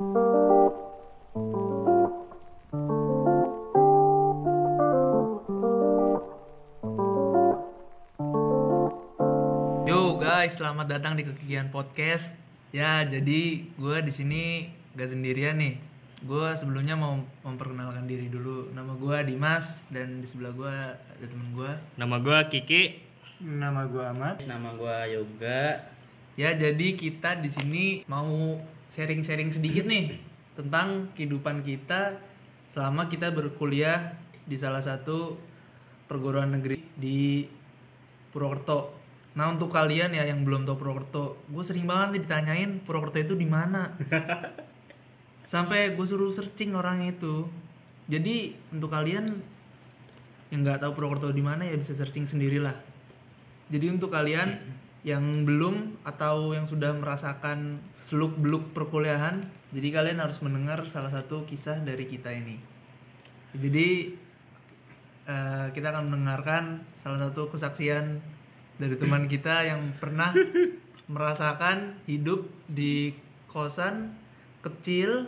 Yo 0.00 0.08
guys, 10.16 10.56
selamat 10.56 10.88
datang 10.88 11.20
di 11.20 11.28
Kekikian 11.28 11.68
Podcast. 11.68 12.32
Ya, 12.72 13.04
jadi 13.04 13.68
gue 13.76 13.96
di 14.00 14.08
sini 14.08 14.72
gak 14.96 15.12
sendirian 15.12 15.60
nih. 15.60 15.76
Gue 16.24 16.48
sebelumnya 16.56 16.96
mau 16.96 17.20
memperkenalkan 17.44 18.08
diri 18.08 18.32
dulu. 18.32 18.72
Nama 18.72 18.96
gue 18.96 19.16
Dimas 19.28 19.68
dan 19.92 20.24
di 20.24 20.26
sebelah 20.32 20.56
gue 20.56 20.76
ada 20.96 21.26
temen 21.28 21.52
gue. 21.52 21.76
Nama 22.00 22.16
gua 22.24 22.48
Kiki. 22.48 23.04
Nama 23.44 23.84
gua 23.84 24.16
Ahmad. 24.16 24.48
Nama 24.48 24.80
gua 24.80 25.04
Yoga. 25.12 25.92
Ya, 26.40 26.56
jadi 26.56 26.96
kita 26.96 27.36
di 27.44 27.52
sini 27.52 28.00
mau 28.08 28.56
sharing-sharing 28.94 29.54
sedikit 29.54 29.86
nih 29.86 30.18
tentang 30.58 31.10
kehidupan 31.14 31.62
kita 31.62 32.18
selama 32.74 33.06
kita 33.10 33.30
berkuliah 33.30 34.14
di 34.46 34.58
salah 34.58 34.82
satu 34.82 35.38
perguruan 36.10 36.50
negeri 36.50 36.82
di 36.98 37.46
Purwokerto. 38.30 38.98
Nah 39.38 39.54
untuk 39.54 39.70
kalian 39.70 40.10
ya 40.10 40.26
yang 40.26 40.42
belum 40.42 40.66
tahu 40.66 40.76
Purwokerto, 40.78 41.38
gue 41.46 41.62
sering 41.62 41.86
banget 41.86 42.26
ditanyain 42.26 42.82
Purwokerto 42.82 43.18
itu 43.22 43.34
di 43.38 43.46
mana. 43.46 43.94
Sampai 45.52 45.94
gue 45.94 46.06
suruh 46.06 46.30
searching 46.30 46.74
orang 46.74 47.06
itu. 47.06 47.46
Jadi 48.10 48.58
untuk 48.74 48.90
kalian 48.90 49.38
yang 50.50 50.60
nggak 50.66 50.82
tahu 50.82 50.98
Purwokerto 50.98 51.30
di 51.30 51.42
mana 51.42 51.62
ya 51.66 51.78
bisa 51.78 51.94
searching 51.94 52.26
sendirilah. 52.26 52.74
Jadi 53.70 53.86
untuk 53.86 54.10
kalian 54.10 54.58
yang 55.00 55.48
belum 55.48 56.04
atau 56.04 56.52
yang 56.52 56.68
sudah 56.68 56.92
merasakan 56.92 57.80
seluk 58.04 58.36
beluk 58.36 58.76
perkuliahan, 58.76 59.48
jadi 59.72 59.88
kalian 59.88 60.20
harus 60.20 60.44
mendengar 60.44 60.84
salah 60.92 61.08
satu 61.08 61.48
kisah 61.48 61.80
dari 61.80 62.04
kita 62.04 62.28
ini. 62.28 62.60
Jadi 63.56 64.12
eh, 65.24 65.66
kita 65.72 65.86
akan 65.96 66.12
mendengarkan 66.12 66.84
salah 67.00 67.18
satu 67.28 67.48
kesaksian 67.48 68.20
dari 68.76 68.96
teman 68.96 69.24
kita 69.28 69.64
yang 69.64 69.92
pernah 69.96 70.32
merasakan 71.12 72.00
hidup 72.04 72.48
di 72.68 73.12
kosan 73.50 74.14
kecil 74.62 75.26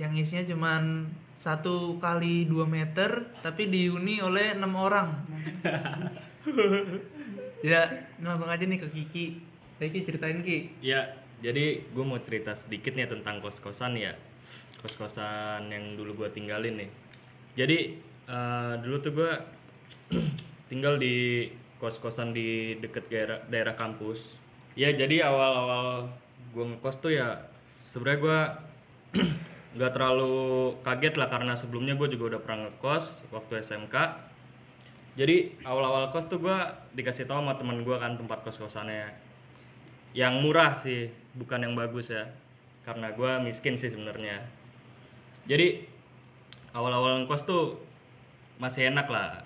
yang 0.00 0.16
isinya 0.16 0.48
cuman 0.48 1.12
satu 1.40 2.00
kali 2.00 2.48
2 2.48 2.64
meter 2.64 3.28
tapi 3.44 3.68
dihuni 3.68 4.24
oleh 4.24 4.56
enam 4.56 4.72
orang 4.76 5.08
ya 7.60 8.08
langsung 8.24 8.48
aja 8.48 8.64
nih 8.64 8.80
ke 8.80 8.88
Kiki 8.88 9.50
Kiki 9.80 10.04
ceritain 10.04 10.44
Ki 10.44 10.76
Ya, 10.84 11.16
jadi 11.40 11.80
gue 11.80 12.04
mau 12.04 12.20
cerita 12.20 12.52
sedikit 12.52 12.92
nih 12.92 13.08
tentang 13.08 13.40
kos-kosan 13.40 13.96
ya. 13.96 14.12
Kos-kosan 14.84 15.72
yang 15.72 15.96
dulu 15.96 16.24
gue 16.24 16.28
tinggalin 16.36 16.84
nih. 16.84 16.90
Jadi 17.56 17.78
eh, 18.28 18.72
dulu 18.84 18.96
tuh 19.00 19.12
gue 19.16 19.32
tinggal 20.70 21.00
di 21.00 21.48
kos-kosan 21.80 22.36
di 22.36 22.76
deket 22.76 23.08
daerah, 23.08 23.40
daerah 23.48 23.72
kampus. 23.72 24.20
Ya, 24.76 24.92
jadi 24.92 25.24
awal-awal 25.24 26.12
gue 26.52 26.64
ngekos 26.76 27.00
tuh 27.00 27.16
ya 27.16 27.48
sebenarnya 27.88 28.20
gue 28.20 28.40
nggak 29.80 29.92
terlalu 29.96 30.76
kaget 30.84 31.14
lah 31.16 31.32
karena 31.32 31.56
sebelumnya 31.56 31.96
gue 31.96 32.12
juga 32.12 32.36
udah 32.36 32.40
pernah 32.44 32.68
ngekos 32.68 33.32
waktu 33.32 33.64
SMK. 33.64 33.96
Jadi 35.18 35.58
awal-awal 35.66 36.14
kos 36.14 36.30
tuh 36.30 36.38
gue 36.38 36.58
dikasih 36.94 37.26
tahu 37.26 37.42
sama 37.42 37.58
teman 37.58 37.82
gue 37.82 37.96
kan 37.98 38.14
tempat 38.14 38.46
kos-kosannya. 38.46 39.10
Yang 40.14 40.34
murah 40.42 40.78
sih 40.82 41.10
bukan 41.34 41.66
yang 41.66 41.74
bagus 41.74 42.10
ya. 42.10 42.30
Karena 42.86 43.10
gue 43.10 43.30
miskin 43.42 43.74
sih 43.74 43.90
sebenarnya. 43.90 44.46
Jadi 45.50 45.82
awal-awal 46.70 47.26
ngkos 47.26 47.42
tuh 47.42 47.82
masih 48.62 48.94
enak 48.94 49.10
lah. 49.10 49.42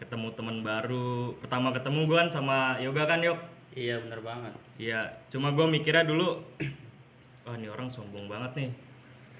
Ketemu 0.00 0.32
teman 0.32 0.64
baru. 0.64 1.36
Pertama 1.40 1.72
ketemu 1.76 2.08
gue 2.08 2.16
kan 2.16 2.30
sama 2.32 2.80
yoga 2.80 3.04
kan 3.04 3.20
yok? 3.20 3.40
Iya 3.76 4.00
bener 4.00 4.24
banget. 4.24 4.56
iya 4.80 5.20
cuma 5.28 5.52
gue 5.52 5.68
mikirnya 5.68 6.08
dulu 6.08 6.40
wah 7.44 7.54
ini 7.60 7.68
orang 7.68 7.92
sombong 7.92 8.24
banget 8.24 8.52
nih. 8.56 8.70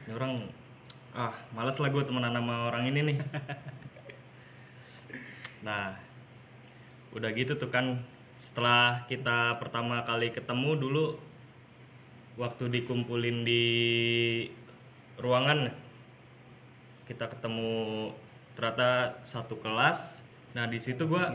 Ini 0.05 0.13
orang 0.13 0.45
ah 1.17 1.33
males 1.57 1.81
lah 1.81 1.89
gue 1.89 2.05
temenan 2.05 2.37
sama 2.37 2.69
orang 2.69 2.93
ini 2.93 3.01
nih 3.01 3.17
nah 5.65 5.97
udah 7.17 7.31
gitu 7.33 7.57
tuh 7.57 7.73
kan 7.73 8.03
setelah 8.45 9.05
kita 9.09 9.57
pertama 9.57 10.05
kali 10.05 10.33
ketemu 10.33 10.77
dulu 10.77 11.07
waktu 12.37 12.69
dikumpulin 12.69 13.49
di 13.49 13.65
ruangan 15.17 15.73
kita 17.09 17.31
ketemu 17.33 18.13
ternyata 18.59 19.23
satu 19.25 19.57
kelas. 19.63 20.25
Nah 20.53 20.67
di 20.69 20.81
situ 20.81 21.07
gua 21.07 21.33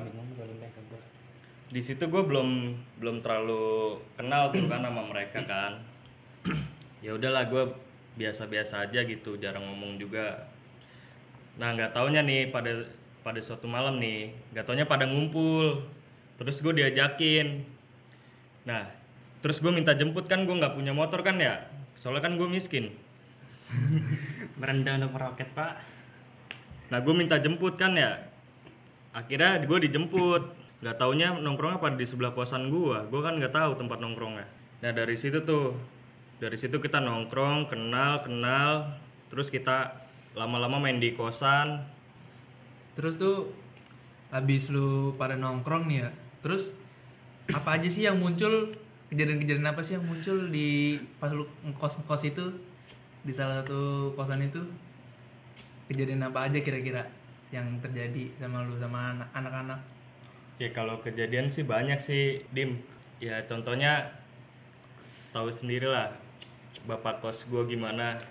di 1.71 1.79
situ 1.79 2.03
gue 2.03 2.19
belum 2.19 2.75
belum 2.99 3.23
terlalu 3.23 3.95
kenal 4.19 4.51
tuh 4.51 4.67
kan 4.67 4.83
sama 4.83 5.07
mereka 5.07 5.39
kan. 5.47 5.79
Ya 6.99 7.15
udahlah 7.15 7.47
gue 7.47 7.63
biasa-biasa 8.19 8.85
aja 8.85 9.01
gitu 9.07 9.39
jarang 9.39 9.63
ngomong 9.71 9.95
juga. 9.97 10.51
Nah 11.55 11.73
nggak 11.73 11.95
taunya 11.95 12.21
nih 12.21 12.51
pada 12.51 12.85
pada 13.21 13.37
suatu 13.41 13.69
malam 13.69 14.01
nih 14.01 14.33
nggak 14.53 14.65
taunya 14.65 14.85
pada 14.85 15.05
ngumpul. 15.05 15.85
Terus 16.41 16.57
gue 16.57 16.73
diajakin. 16.73 17.65
Nah 18.65 18.89
terus 19.41 19.57
gue 19.57 19.73
minta 19.73 19.93
jemput 19.97 20.29
kan 20.29 20.45
gue 20.45 20.53
nggak 20.53 20.73
punya 20.73 20.93
motor 20.93 21.21
kan 21.21 21.37
ya? 21.37 21.69
Soalnya 22.01 22.25
kan 22.25 22.37
gue 22.37 22.49
miskin. 22.49 22.93
Merendah 24.59 24.99
untuk 24.99 25.15
meroket 25.15 25.49
pak. 25.53 25.79
nah 26.91 26.99
gue 26.99 27.13
minta 27.15 27.39
jemput 27.39 27.79
kan 27.79 27.95
ya? 27.95 28.27
Akhirnya 29.13 29.61
gue 29.63 29.77
dijemput. 29.89 30.59
Nggak 30.81 30.97
taunya 30.97 31.37
nongkrongnya 31.37 31.77
pada 31.77 31.93
di 31.93 32.09
sebelah 32.09 32.33
kosan 32.33 32.73
gue 32.73 32.97
gue 33.05 33.21
kan 33.21 33.37
nggak 33.37 33.53
tahu 33.53 33.77
tempat 33.77 34.01
nongkrongnya. 34.01 34.49
Nah 34.81 34.91
dari 34.97 35.13
situ 35.13 35.45
tuh 35.45 35.77
dari 36.41 36.57
situ 36.57 36.81
kita 36.81 36.97
nongkrong 36.97 37.69
kenal 37.69 38.25
kenal. 38.25 38.97
Terus 39.29 39.47
kita 39.53 40.09
lama-lama 40.33 40.81
main 40.81 40.97
di 40.97 41.13
kosan 41.13 42.00
terus 43.01 43.17
tuh 43.17 43.49
habis 44.29 44.69
lu 44.69 45.17
pada 45.17 45.33
nongkrong 45.33 45.89
nih 45.89 46.05
ya 46.05 46.09
terus 46.45 46.69
apa 47.49 47.81
aja 47.81 47.89
sih 47.89 48.05
yang 48.05 48.21
muncul 48.21 48.69
kejadian-kejadian 49.09 49.73
apa 49.73 49.81
sih 49.81 49.97
yang 49.97 50.05
muncul 50.05 50.47
di 50.53 51.01
pas 51.17 51.33
lu 51.33 51.49
ngkos 51.65 51.97
ngkos 52.05 52.23
itu 52.29 52.45
di 53.25 53.33
salah 53.33 53.65
satu 53.65 54.13
kosan 54.13 54.45
itu 54.45 54.61
kejadian 55.89 56.23
apa 56.29 56.45
aja 56.47 56.61
kira-kira 56.61 57.09
yang 57.49 57.67
terjadi 57.83 58.31
sama 58.39 58.63
lu 58.63 58.77
sama 58.77 59.17
anak- 59.17 59.31
anak-anak 59.35 59.81
Ya 60.61 60.69
kalau 60.69 61.01
kejadian 61.01 61.49
sih 61.49 61.65
banyak 61.65 61.97
sih, 62.05 62.45
Dim. 62.53 62.77
Ya 63.17 63.41
contohnya 63.49 64.13
tahu 65.33 65.49
sendiri 65.49 65.89
lah 65.89 66.13
bapak 66.85 67.17
kos 67.25 67.41
gua 67.49 67.65
gimana. 67.65 68.21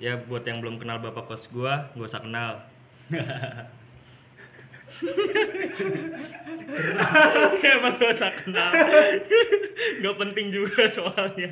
Ya 0.00 0.16
buat 0.16 0.48
yang 0.48 0.64
belum 0.64 0.80
kenal 0.80 1.04
bapak 1.04 1.28
kos 1.28 1.52
gua, 1.52 1.92
gak 1.92 2.08
usah 2.08 2.24
kenal. 2.24 2.64
Emang 7.62 7.94
gak 7.98 8.12
usah 8.16 8.30
kenal. 8.42 8.70
gak 10.02 10.16
penting 10.18 10.46
juga 10.54 10.88
soalnya. 10.94 11.50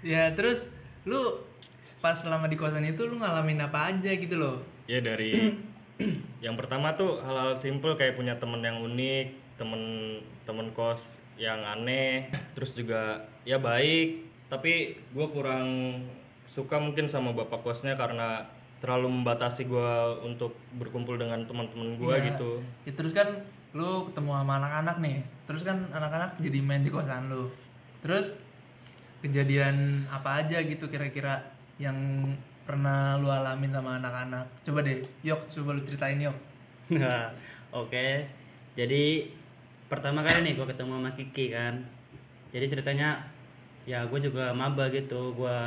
ya 0.00 0.32
terus 0.32 0.64
lu 1.04 1.44
pas 2.00 2.16
selama 2.16 2.48
di 2.48 2.56
kosan 2.56 2.88
itu 2.88 3.04
lu 3.04 3.20
ngalamin 3.20 3.60
apa 3.60 3.92
aja 3.92 4.16
gitu 4.16 4.40
loh 4.40 4.64
Ya 4.88 5.04
dari 5.04 5.54
yang 6.44 6.56
pertama 6.56 6.96
tuh 6.96 7.20
hal-hal 7.20 7.54
simple 7.60 7.94
kayak 8.00 8.16
punya 8.16 8.34
temen 8.40 8.64
yang 8.64 8.80
unik, 8.80 9.60
temen 9.60 9.82
temen 10.48 10.72
kos 10.72 11.04
yang 11.36 11.60
aneh, 11.62 12.32
terus 12.56 12.72
juga 12.72 13.28
ya 13.44 13.60
baik, 13.60 14.24
tapi 14.50 14.96
gue 15.12 15.26
kurang 15.30 15.68
suka 16.50 16.80
mungkin 16.82 17.06
sama 17.06 17.30
bapak 17.36 17.62
kosnya 17.62 17.94
karena 17.94 18.48
terlalu 18.80 19.12
membatasi 19.12 19.68
gue 19.68 19.92
untuk 20.24 20.56
berkumpul 20.74 21.20
dengan 21.20 21.44
teman-teman 21.44 22.00
gue 22.00 22.14
Iya. 22.16 22.26
gitu. 22.32 22.50
Ya, 22.88 22.92
terus 22.96 23.12
kan 23.12 23.28
lu 23.70 24.08
ketemu 24.08 24.30
sama 24.34 24.52
anak-anak 24.56 24.96
nih. 24.98 25.16
Terus 25.44 25.62
kan 25.62 25.84
anak-anak 25.92 26.40
jadi 26.40 26.58
main 26.58 26.82
di 26.82 26.90
kosan 26.90 27.28
lu. 27.28 27.52
Terus 28.00 28.34
kejadian 29.20 30.08
apa 30.08 30.40
aja 30.40 30.64
gitu 30.64 30.88
kira-kira 30.88 31.44
yang 31.76 31.96
pernah 32.64 33.20
lu 33.20 33.28
alamin 33.28 33.68
sama 33.68 34.00
anak-anak? 34.00 34.48
Coba 34.64 34.80
deh, 34.80 35.04
Yok, 35.20 35.52
coba 35.52 35.76
lu 35.76 35.82
ceritain 35.84 36.16
Yok. 36.18 36.36
Nah, 36.96 37.28
Oke. 37.70 38.26
Jadi 38.74 39.30
pertama 39.86 40.26
kali 40.26 40.42
nih 40.42 40.54
gue 40.56 40.66
ketemu 40.66 40.98
sama 40.98 41.10
Kiki 41.14 41.54
kan. 41.54 41.74
Jadi 42.50 42.66
ceritanya 42.66 43.22
ya 43.84 44.02
gue 44.06 44.18
juga 44.18 44.50
maba 44.50 44.90
gitu. 44.90 45.36
Gue 45.36 45.58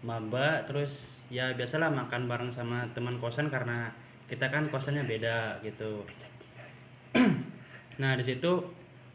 maba 0.00 0.64
terus 0.64 1.04
ya 1.32 1.56
biasalah 1.56 1.88
makan 1.88 2.28
bareng 2.28 2.52
sama 2.52 2.84
teman 2.92 3.16
kosan 3.16 3.48
karena 3.48 3.88
kita 4.28 4.52
kan 4.52 4.68
kosannya 4.68 5.08
beda 5.08 5.64
gitu. 5.64 6.04
nah 8.00 8.12
di 8.12 8.24
situ 8.24 8.60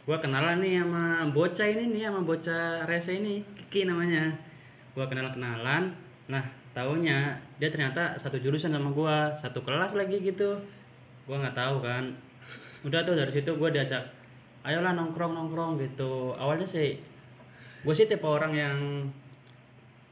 gua 0.10 0.18
kenalan 0.18 0.58
nih 0.58 0.82
sama 0.82 1.30
bocah 1.30 1.70
ini 1.70 1.94
nih 1.94 2.10
sama 2.10 2.26
bocah 2.26 2.90
rese 2.90 3.22
ini 3.22 3.46
Kiki 3.54 3.86
namanya. 3.86 4.34
Gua 4.98 5.06
kenal 5.06 5.30
kenalan. 5.30 5.94
Nah 6.26 6.42
taunya 6.74 7.38
dia 7.62 7.70
ternyata 7.70 8.18
satu 8.18 8.42
jurusan 8.42 8.74
sama 8.74 8.90
gua 8.90 9.30
satu 9.38 9.62
kelas 9.62 9.94
lagi 9.94 10.18
gitu. 10.18 10.58
Gua 11.30 11.38
nggak 11.38 11.54
tahu 11.54 11.86
kan. 11.86 12.18
Udah 12.82 13.06
tuh 13.06 13.14
dari 13.14 13.30
situ 13.30 13.54
gua 13.62 13.70
diajak 13.70 14.02
ayolah 14.66 14.98
nongkrong 14.98 15.38
nongkrong 15.38 15.78
gitu. 15.86 16.34
Awalnya 16.34 16.66
sih 16.66 16.98
gue 17.86 17.94
sih 17.94 18.10
tipe 18.10 18.26
orang 18.26 18.58
yang 18.58 18.78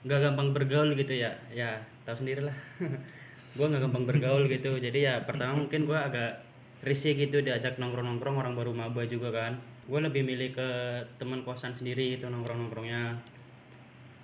nggak 0.06 0.22
gampang 0.22 0.54
bergaul 0.54 0.94
gitu 0.94 1.18
ya. 1.18 1.34
Ya 1.50 1.82
tahu 2.06 2.16
sendiri 2.22 2.46
lah 2.46 2.58
gue 3.56 3.66
nggak 3.66 3.88
gampang 3.88 4.06
bergaul 4.06 4.44
gitu. 4.52 4.76
Jadi 4.76 5.08
ya 5.08 5.24
pertama 5.24 5.64
mungkin 5.64 5.88
gue 5.88 5.96
agak 5.96 6.44
risih 6.84 7.16
gitu 7.16 7.40
diajak 7.40 7.80
nongkrong 7.80 8.04
nongkrong 8.04 8.36
orang 8.36 8.54
baru 8.54 8.76
maba 8.76 9.08
juga 9.08 9.32
kan. 9.32 9.58
Gue 9.88 10.04
lebih 10.04 10.28
milih 10.28 10.52
ke 10.52 10.70
teman 11.18 11.42
kosan 11.48 11.72
sendiri 11.72 12.20
itu 12.20 12.28
nongkrong 12.28 12.68
nongkrongnya 12.68 13.16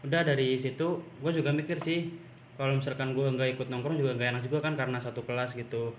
udah 0.01 0.25
dari 0.25 0.57
situ 0.57 0.98
gue 1.22 1.31
juga 1.31 1.54
mikir 1.54 1.78
sih 1.78 2.10
kalau 2.57 2.74
misalkan 2.74 3.13
gue 3.13 3.22
nggak 3.22 3.54
ikut 3.54 3.68
nongkrong 3.69 4.01
juga 4.01 4.18
nggak 4.18 4.30
enak 4.33 4.44
juga 4.50 4.60
kan 4.66 4.74
karena 4.75 5.00
satu 5.00 5.24
kelas 5.24 5.56
gitu. 5.56 5.95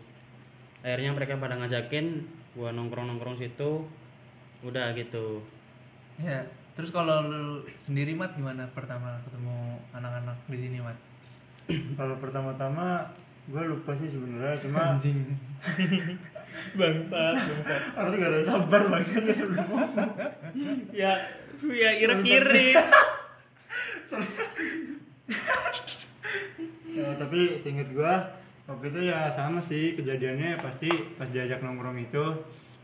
Akhirnya 0.84 1.14
mereka 1.16 1.40
pada 1.40 1.56
ngajakin 1.56 2.06
gue 2.52 2.68
nongkrong 2.68 3.08
nongkrong 3.08 3.40
situ. 3.40 3.88
Udah 4.62 4.94
gitu. 4.94 5.42
Ya, 6.22 6.46
terus 6.78 6.94
kalau 6.94 7.24
sendiri 7.82 8.14
mat 8.14 8.36
gimana 8.38 8.68
pertama 8.70 9.18
ketemu 9.26 9.80
anak-anak 9.90 10.38
di 10.46 10.58
sini 10.60 10.78
mat? 10.78 10.94
Kalau 11.98 12.14
pertama-tama 12.18 13.12
gue 13.50 13.62
lupa 13.66 13.90
sih 13.98 14.06
sebenarnya 14.06 14.62
cuma 14.62 14.96
bangsat 16.78 17.34
bangsat. 17.34 17.80
Arti 17.98 18.14
gak 18.20 18.30
ada 18.30 18.40
sabar 18.46 18.82
sebelum 19.02 19.50
ngomong 19.56 20.10
ya 20.94 21.12
ya 21.62 21.90
kira 21.98 22.14
kiri 22.22 22.74
ya, 26.92 27.08
tapi 27.16 27.40
seinget 27.62 27.88
gue 27.94 28.14
waktu 28.66 28.84
itu 28.94 29.00
ya 29.10 29.30
sama 29.32 29.58
sih 29.62 29.94
kejadiannya 29.98 30.58
pasti 30.60 30.90
pas 31.18 31.26
diajak 31.30 31.62
nongkrong 31.62 31.98
itu 31.98 32.24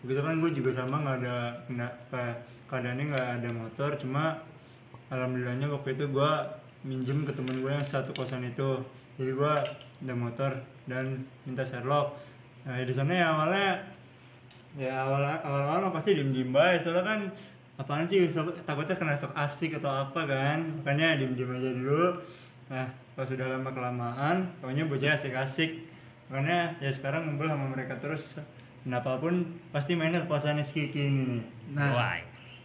begitu 0.03 0.21
kan 0.23 0.39
gue 0.39 0.51
juga 0.55 0.71
sama 0.79 1.03
nggak 1.03 1.17
ada 1.23 1.37
nggak 1.71 1.93
ke- 2.11 2.39
keadaannya 2.71 3.05
nggak 3.11 3.29
ada 3.43 3.51
motor 3.51 3.91
cuma 3.99 4.43
alhamdulillahnya 5.11 5.67
waktu 5.71 5.99
itu 5.99 6.05
gue 6.07 6.33
minjem 6.87 7.27
ke 7.27 7.33
temen 7.35 7.59
gue 7.59 7.71
yang 7.71 7.87
satu 7.87 8.15
kosan 8.15 8.47
itu. 8.47 8.83
Jadi 9.19 9.31
gue 9.35 9.55
ada 10.07 10.15
motor 10.15 10.51
dan 10.87 11.27
minta 11.43 11.67
Sherlock. 11.67 12.15
Nah 12.67 12.79
di 12.83 12.95
sana 12.95 13.13
ya 13.15 13.27
awalnya 13.35 13.71
ya 14.79 14.93
awal 15.03 15.23
awal 15.43 15.63
awal 15.67 15.91
pasti 15.91 16.15
diem 16.15 16.31
diem 16.31 16.55
baik 16.55 16.85
soalnya 16.85 17.03
kan 17.03 17.21
apaan 17.79 18.07
sih 18.07 18.31
takutnya 18.63 18.95
kena 18.95 19.19
sok 19.19 19.35
asik 19.35 19.79
atau 19.83 19.91
apa 19.91 20.23
kan. 20.29 20.59
Makanya 20.83 21.19
diem 21.19 21.35
diem 21.35 21.51
aja 21.51 21.71
dulu. 21.75 22.23
Nah 22.71 22.87
pas 23.19 23.27
sudah 23.27 23.51
lama 23.51 23.71
kelamaan 23.75 24.37
pokoknya 24.63 24.87
bocah 24.87 25.19
asik 25.19 25.35
asik 25.35 25.71
makanya 26.31 26.77
ya 26.79 26.93
sekarang 26.95 27.27
ngumpul 27.27 27.51
sama 27.51 27.67
mereka 27.75 27.99
terus. 27.99 28.23
Dan 28.87 28.95
apa 28.95 29.19
pun 29.19 29.59
pasti 29.75 29.99
mainnya 29.99 30.23
ke 30.23 30.31
kosannya 30.31 30.63
si 30.63 30.87
Kiki 30.87 31.03
ini 31.03 31.23
nih. 31.27 31.43
Nah, 31.75 31.93
Why? 31.93 32.19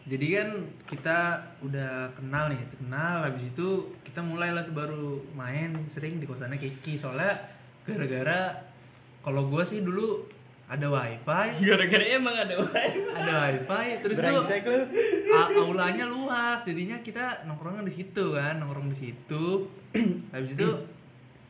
jadi 0.04 0.26
kan 0.36 0.50
kita 0.92 1.20
udah 1.64 2.12
kenal 2.20 2.52
nih, 2.52 2.60
kenal 2.76 3.24
habis 3.24 3.48
itu 3.48 3.88
kita 4.14 4.22
mulai 4.22 4.54
lah 4.54 4.62
tuh 4.62 4.78
baru 4.78 5.26
main 5.34 5.74
sering 5.90 6.22
di 6.22 6.30
kosannya 6.30 6.62
Kiki 6.62 7.02
soalnya 7.02 7.34
gara-gara 7.82 8.62
kalau 9.26 9.50
gua 9.50 9.66
sih 9.66 9.82
dulu 9.82 10.30
ada 10.70 10.86
wifi, 10.86 11.46
gara-gara 11.68 12.06
emang 12.06 12.38
ada 12.38 12.54
wifi 12.62 13.10
ada 13.10 13.34
wifi, 13.50 13.88
terus 14.06 14.16
tuh 14.22 14.22
Brengsek 14.22 14.64
lu. 14.70 14.80
a- 15.34 15.52
aulanya 15.66 16.06
luas, 16.06 16.62
jadinya 16.62 17.02
kita 17.02 17.42
nongkrongnya 17.50 17.90
di 17.90 17.94
situ 17.98 18.38
kan, 18.38 18.62
nongkrong 18.62 18.94
di 18.94 18.98
situ. 19.02 19.66
Habis 20.34 20.54
itu 20.54 20.70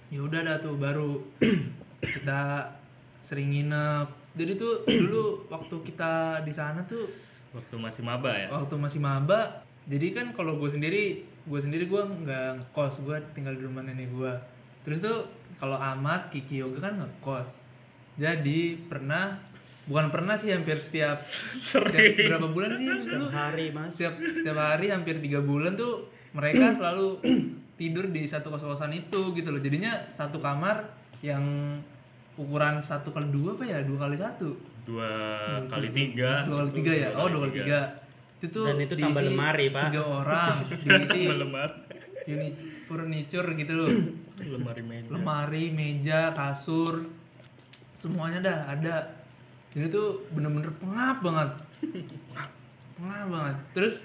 ya 0.08 0.20
udah 0.24 0.40
dah 0.48 0.58
tuh 0.64 0.80
baru 0.80 1.20
kita 2.16 2.74
sering 3.20 3.52
nginep. 3.52 4.08
Jadi 4.40 4.52
tuh 4.56 4.88
dulu 5.04 5.52
waktu 5.52 5.76
kita 5.84 6.42
di 6.48 6.56
sana 6.56 6.80
tuh 6.88 7.12
waktu 7.54 7.76
masih 7.78 8.02
maba 8.02 8.34
ya 8.34 8.50
waktu 8.50 8.76
masih 8.82 8.98
maba 8.98 9.62
jadi 9.86 10.10
kan 10.16 10.34
kalau 10.34 10.58
gue 10.58 10.70
sendiri 10.74 11.22
gue 11.44 11.60
sendiri 11.60 11.92
gue 11.92 12.02
nggak 12.02 12.48
ngekos 12.60 13.04
gue 13.04 13.18
tinggal 13.36 13.54
di 13.56 13.64
rumah 13.68 13.84
nenek 13.84 14.10
gue 14.16 14.34
terus 14.84 15.00
tuh 15.04 15.28
kalau 15.64 15.80
Amat 15.80 16.28
Kiki 16.28 16.60
Yoga 16.60 16.92
kan 16.92 17.00
ngekos. 17.00 17.48
Jadi 18.20 18.76
pernah 18.84 19.40
bukan 19.88 20.12
pernah 20.12 20.36
sih 20.36 20.52
hampir 20.52 20.76
setiap 20.76 21.24
setiap 21.72 22.04
berapa 22.20 22.52
bulan 22.52 22.76
sih 22.76 22.84
dulu 22.84 23.32
hari 23.32 23.72
mas. 23.72 23.96
Setiap 23.96 24.20
setiap 24.20 24.60
hari 24.60 24.92
hampir 24.92 25.24
tiga 25.24 25.40
bulan 25.40 25.80
tuh 25.80 26.12
mereka 26.36 26.76
selalu 26.76 27.24
tidur 27.80 28.12
di 28.12 28.28
satu 28.28 28.52
kos 28.52 28.60
kosan 28.60 28.92
itu 28.92 29.32
gitu 29.32 29.50
loh. 29.50 29.64
Jadinya 29.64 30.04
satu 30.12 30.44
kamar 30.44 30.84
yang 31.24 31.80
ukuran 32.36 32.84
satu 32.84 33.16
kali 33.16 33.32
dua 33.32 33.56
apa 33.56 33.64
ya? 33.64 33.80
Dua 33.88 33.98
kali 34.04 34.20
satu? 34.20 34.50
Dua 34.84 35.12
kali 35.72 35.90
tiga. 35.96 36.44
dua 36.44 36.68
kali 36.68 36.72
tiga 36.84 36.92
ya? 36.92 37.10
Oh 37.16 37.32
dua 37.32 37.48
kali 37.48 37.64
tiga 37.64 37.80
itu 38.44 38.52
tuh 38.52 38.68
Dan 38.68 38.84
itu 38.84 39.00
tambah 39.00 39.24
lemari, 39.24 39.72
Pak. 39.72 39.96
tiga 39.96 40.04
orang 40.04 40.56
diisi 40.84 41.22
unit 42.34 42.56
furniture 42.92 43.48
gitu. 43.56 43.72
Loh 43.72 43.88
lemari 44.44 44.84
meja. 44.84 45.08
Lemari 45.08 45.64
meja 45.72 46.20
kasur 46.36 47.08
semuanya 48.04 48.44
dah 48.44 48.58
ada. 48.68 48.96
Jadi 49.72 49.88
tuh 49.88 50.28
bener-bener 50.36 50.76
pengap 50.76 51.24
banget. 51.24 51.50
Pengap 53.00 53.28
banget. 53.32 53.56
Terus 53.72 53.96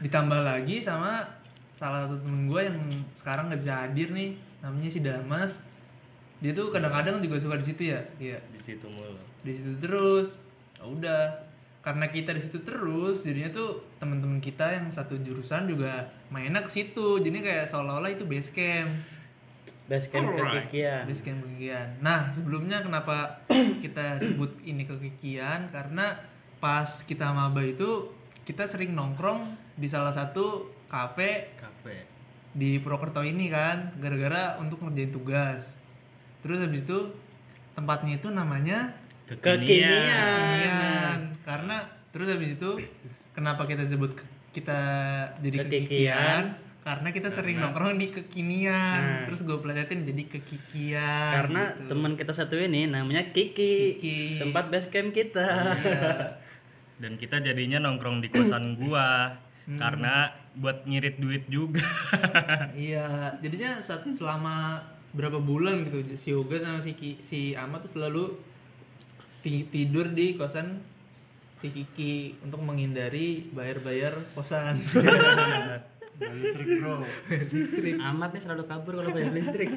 ditambah 0.00 0.40
lagi 0.46 0.86
sama 0.86 1.26
salah 1.74 2.06
satu 2.06 2.22
temen 2.22 2.46
gue 2.46 2.60
yang 2.62 2.78
sekarang 3.18 3.50
nggak 3.50 3.60
bisa 3.66 3.74
hadir 3.74 4.08
nih 4.14 4.38
namanya 4.62 4.90
si 4.94 5.00
Damas. 5.02 5.52
Dia 6.38 6.54
tuh 6.54 6.70
kadang-kadang 6.70 7.18
juga 7.18 7.42
suka 7.42 7.58
di 7.58 7.66
situ 7.66 7.82
ya? 7.90 8.00
Iya. 8.22 8.38
Di 8.54 8.60
situ 8.62 8.86
mulu. 8.86 9.18
Di 9.42 9.52
situ 9.58 9.74
terus. 9.82 10.38
Ya 10.78 10.84
udah 10.88 11.22
karena 11.80 12.12
kita 12.12 12.36
di 12.36 12.44
situ 12.44 12.60
terus 12.60 13.24
jadinya 13.24 13.50
tuh 13.56 13.80
teman-teman 13.96 14.36
kita 14.40 14.76
yang 14.76 14.92
satu 14.92 15.16
jurusan 15.16 15.64
juga 15.64 16.12
mainnya 16.28 16.60
ke 16.60 16.70
situ. 16.72 17.20
Jadi 17.20 17.40
kayak 17.40 17.72
seolah-olah 17.72 18.12
itu 18.12 18.28
base 18.28 18.52
camp. 18.52 18.92
Base 19.90 20.06
camp 20.06 20.30
Alright. 20.30 20.70
kekikian 20.70 21.02
base 21.10 21.22
camp 21.26 21.42
kekikian 21.42 21.98
nah 21.98 22.30
sebelumnya 22.30 22.78
kenapa 22.78 23.42
kita 23.82 24.22
sebut 24.22 24.54
ini 24.62 24.86
kekikian 24.86 25.74
karena 25.74 26.14
pas 26.62 27.02
kita 27.02 27.34
maba 27.34 27.58
itu 27.66 28.14
kita 28.46 28.70
sering 28.70 28.94
nongkrong 28.94 29.58
di 29.74 29.90
salah 29.90 30.14
satu 30.14 30.70
kafe 30.86 31.50
kafe. 31.58 32.06
di 32.54 32.78
Purwokerto 32.78 33.26
ini 33.26 33.50
kan 33.50 33.94
gara-gara 33.98 34.58
untuk 34.62 34.82
ngerjain 34.82 35.10
tugas. 35.10 35.62
Terus 36.42 36.62
habis 36.62 36.82
itu 36.82 37.14
tempatnya 37.74 38.18
itu 38.18 38.28
namanya 38.30 38.94
Kekinian. 39.32 39.86
kekinian 39.86 41.18
karena 41.40 41.76
terus 42.10 42.26
habis 42.28 42.50
itu 42.52 42.70
kenapa 43.30 43.62
kita 43.62 43.86
sebut 43.86 44.18
kita 44.50 44.80
jadi 45.38 45.56
Kekikian. 45.60 45.86
kekikian 45.86 46.44
karena 46.80 47.08
kita 47.08 47.28
sering 47.30 47.54
Karena- 47.54 47.70
nongkrong 47.70 47.94
di 47.96 48.06
kekinian 48.10 48.98
Nah. 48.98 49.22
terus 49.24 49.40
gue 49.40 49.54
pelajarin 49.54 50.02
jadi 50.02 50.22
kekikian 50.26 51.32
karena 51.36 51.62
gitu. 51.72 51.88
teman 51.88 52.12
kita 52.14 52.32
satu 52.32 52.56
ini 52.56 52.86
namanya 52.86 53.30
Kiki, 53.30 53.94
Kiki. 53.94 54.18
tempat 54.40 54.66
base 54.68 54.88
camp 54.88 55.12
kita 55.12 55.46
Iya. 55.76 56.10
dan 57.00 57.12
kita 57.14 57.38
jadinya 57.38 57.78
nongkrong 57.80 58.18
di 58.18 58.28
kosan 58.28 58.74
gua 58.76 59.38
Hmm. 59.62 59.76
karena 59.76 60.14
buat 60.52 60.82
ngirit 60.82 61.16
duit 61.16 61.44
juga 61.46 61.84
iya 62.74 63.38
jadinya 63.38 63.78
saat 63.78 64.02
selama 64.02 64.82
berapa 65.12 65.38
bulan 65.38 65.84
gitu 65.84 66.00
si 66.16 66.32
Yoga 66.32 66.58
sama 66.58 66.80
si 66.80 66.90
Ki- 66.92 67.20
si 67.22 67.52
Ahmad 67.52 67.84
tuh 67.84 67.92
selalu 67.92 68.34
tidur 69.42 70.12
di 70.12 70.36
kosan 70.36 70.80
si 71.60 71.68
Kiki 71.68 72.40
untuk 72.40 72.64
menghindari 72.64 73.48
bayar-bayar 73.52 74.16
kosan. 74.32 74.80
Bayar 76.20 76.36
listrik 76.36 76.68
bro. 76.84 77.00
Amat 78.12 78.36
nih 78.36 78.42
selalu 78.44 78.64
kabur 78.68 78.92
kalau 78.92 79.08
bayar 79.08 79.32
listrik. 79.32 79.72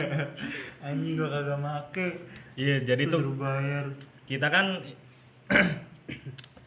Anjing 0.88 1.20
gua 1.20 1.28
kagak 1.28 1.60
make. 1.60 2.08
Iya 2.56 2.88
jadi 2.88 3.04
tuh 3.12 3.36
bayar. 3.36 3.92
kita 4.24 4.48
kan 4.48 4.80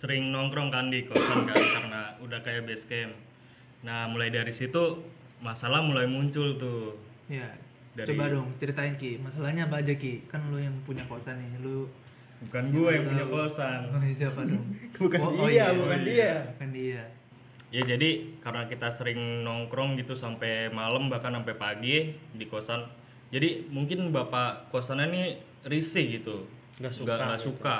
sering 0.01 0.29
nongkrong 0.29 0.69
kan 0.69 0.93
di 0.93 1.09
kosan 1.09 1.49
kan 1.49 1.57
karena 1.57 2.01
udah 2.21 2.45
kayak 2.45 2.69
base 2.69 2.85
camp. 2.85 3.17
Nah 3.81 4.05
mulai 4.05 4.29
dari 4.29 4.53
situ 4.53 5.01
masalah 5.41 5.81
mulai 5.81 6.05
muncul 6.05 6.61
tuh. 6.61 6.93
Ya 7.25 7.57
Dari- 7.97 8.13
coba 8.13 8.29
dong 8.29 8.53
ceritain 8.61 9.01
Ki 9.01 9.17
masalahnya 9.17 9.65
apa 9.65 9.81
aja 9.81 9.97
Ki? 9.97 10.29
Kan 10.29 10.45
lu 10.53 10.61
yang 10.61 10.77
punya 10.85 11.09
kosan 11.09 11.41
nih 11.41 11.57
lu 11.65 11.89
bukan 12.47 12.63
gue 12.73 12.89
yang 12.89 13.05
punya 13.05 13.25
kosan. 13.29 13.79
Oh, 13.93 14.01
siapa 14.01 14.41
dong? 14.45 14.65
Bukan 15.01 15.17
Oh, 15.17 15.33
oh 15.33 15.49
dia, 15.49 15.53
iya, 15.53 15.67
bukan 15.73 15.97
oh 15.97 16.05
dia. 16.05 16.33
bukan 16.53 16.69
dia. 16.77 17.03
Ya 17.73 17.81
jadi 17.87 18.09
karena 18.43 18.69
kita 18.69 18.93
sering 18.93 19.41
nongkrong 19.41 19.97
gitu 19.97 20.13
sampai 20.13 20.69
malam 20.69 21.09
bahkan 21.09 21.33
sampai 21.33 21.55
pagi 21.57 22.13
di 22.35 22.45
kosan 22.45 22.85
jadi 23.31 23.63
mungkin 23.71 24.11
bapak 24.11 24.69
kosannya 24.69 25.07
ini 25.07 25.23
risih 25.65 26.19
gitu. 26.19 26.45
Nggak 26.83 26.93
suka 26.93 27.07
nggak 27.07 27.17
nggak 27.31 27.39
gitu. 27.41 27.47
suka. 27.49 27.77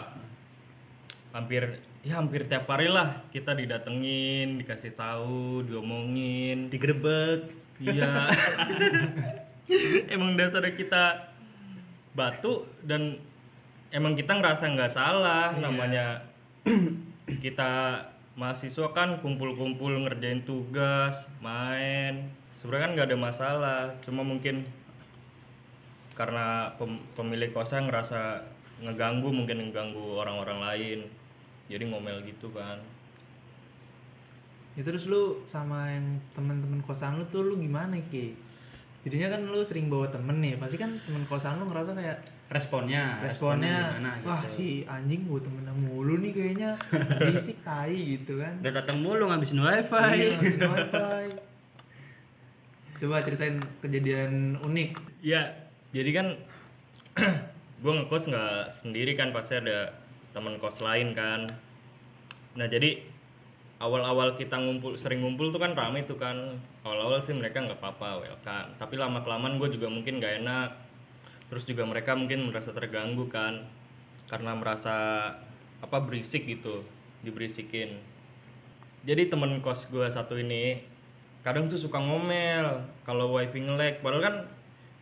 Hampir 1.36 1.62
ya 2.02 2.18
hampir 2.18 2.42
tiap 2.50 2.66
hari 2.72 2.88
lah 2.90 3.22
kita 3.30 3.52
didatengin 3.54 4.58
dikasih 4.64 4.96
tahu 4.96 5.68
diomongin. 5.68 6.72
Digerebek. 6.72 7.52
Iya. 7.84 8.32
Emang 10.16 10.40
dasarnya 10.40 10.74
kita 10.74 11.36
batu 12.16 12.64
dan 12.88 13.20
emang 13.92 14.16
kita 14.16 14.32
ngerasa 14.34 14.64
nggak 14.68 14.92
salah 14.92 15.52
Iya. 15.52 15.62
namanya 15.62 16.06
kita 17.46 17.72
mahasiswa 18.34 18.88
kan 18.92 19.20
kumpul-kumpul 19.20 19.92
ngerjain 20.08 20.42
tugas 20.44 21.14
main 21.40 22.32
sebenarnya 22.60 22.84
kan 22.84 22.92
nggak 22.96 23.08
ada 23.12 23.20
masalah 23.20 23.82
cuma 24.02 24.24
mungkin 24.24 24.64
karena 26.12 26.72
pem- 26.76 27.04
pemilik 27.14 27.52
kosan 27.52 27.88
ngerasa 27.88 28.44
ngeganggu 28.82 29.30
mungkin 29.30 29.68
ngeganggu 29.68 30.18
orang-orang 30.18 30.60
lain 30.64 31.00
jadi 31.68 31.84
ngomel 31.88 32.24
gitu 32.26 32.50
kan 32.52 32.80
Ya 34.72 34.88
terus 34.88 35.04
lu 35.04 35.44
sama 35.44 35.92
yang 35.92 36.16
teman-teman 36.32 36.80
kosan 36.88 37.20
lu 37.20 37.28
tuh 37.28 37.44
lu 37.44 37.60
gimana 37.60 38.00
Ki? 38.08 38.32
Jadinya 39.04 39.36
kan 39.36 39.44
lu 39.44 39.60
sering 39.68 39.92
bawa 39.92 40.08
temen 40.08 40.40
nih, 40.40 40.56
pasti 40.56 40.80
kan 40.80 40.96
temen 41.04 41.28
kosan 41.28 41.60
lu 41.60 41.68
ngerasa 41.68 41.92
kayak 41.92 42.24
responnya 42.52 43.24
responnya, 43.24 43.96
gimana 43.96 44.12
wah 44.28 44.44
gitu. 44.44 44.56
si 44.60 44.68
anjing 44.84 45.24
gua 45.24 45.40
temen 45.40 45.72
mulu 45.72 46.20
nih 46.20 46.32
kayaknya 46.36 46.72
berisik 46.92 47.58
tai 47.64 48.20
gitu 48.20 48.44
kan. 48.44 48.60
udah 48.60 48.74
datang 48.76 48.98
mulu 49.00 49.32
ngabisin 49.32 49.64
wifi 49.64 49.96
Iya, 49.96 50.30
ngabisin 50.36 50.62
wifi. 50.68 51.28
Coba 53.02 53.26
ceritain 53.26 53.58
kejadian 53.82 54.62
unik. 54.62 54.94
Iya, 55.26 55.42
jadi 55.90 56.10
kan 56.14 56.28
gue 57.82 57.94
ngekos 57.98 58.30
nggak 58.30 58.86
sendiri 58.86 59.18
kan 59.18 59.34
pasti 59.34 59.58
ada 59.58 59.98
teman 60.38 60.62
kos 60.62 60.78
lain 60.86 61.18
kan. 61.18 61.50
Nah 62.54 62.68
jadi 62.70 63.02
awal-awal 63.82 64.38
kita 64.38 64.54
ngumpul 64.54 64.94
sering 65.02 65.26
ngumpul 65.26 65.50
tuh 65.50 65.58
kan 65.58 65.74
rame 65.74 66.06
tuh 66.06 66.22
kan. 66.22 66.62
Awal-awal 66.86 67.26
sih 67.26 67.34
mereka 67.34 67.66
nggak 67.66 67.82
apa-apa 67.82 68.22
welcome. 68.22 68.70
Tapi 68.78 68.94
lama 69.02 69.26
kelamaan 69.26 69.58
gue 69.58 69.74
juga 69.74 69.90
mungkin 69.90 70.22
nggak 70.22 70.46
enak. 70.46 70.70
Terus 71.52 71.68
juga 71.68 71.84
mereka 71.84 72.16
mungkin 72.16 72.48
merasa 72.48 72.72
terganggu 72.72 73.28
kan 73.28 73.68
karena 74.32 74.56
merasa 74.56 74.96
apa 75.84 75.98
berisik 76.00 76.48
gitu, 76.48 76.88
diberisikin. 77.28 78.00
Jadi 79.04 79.28
temen 79.28 79.60
kos 79.60 79.84
gue 79.92 80.08
satu 80.08 80.40
ini 80.40 80.80
kadang 81.44 81.68
tuh 81.68 81.76
suka 81.76 82.00
ngomel 82.00 82.88
kalau 83.04 83.36
wifi 83.36 83.60
nge-lag. 83.60 84.00
Padahal 84.00 84.24
kan 84.24 84.36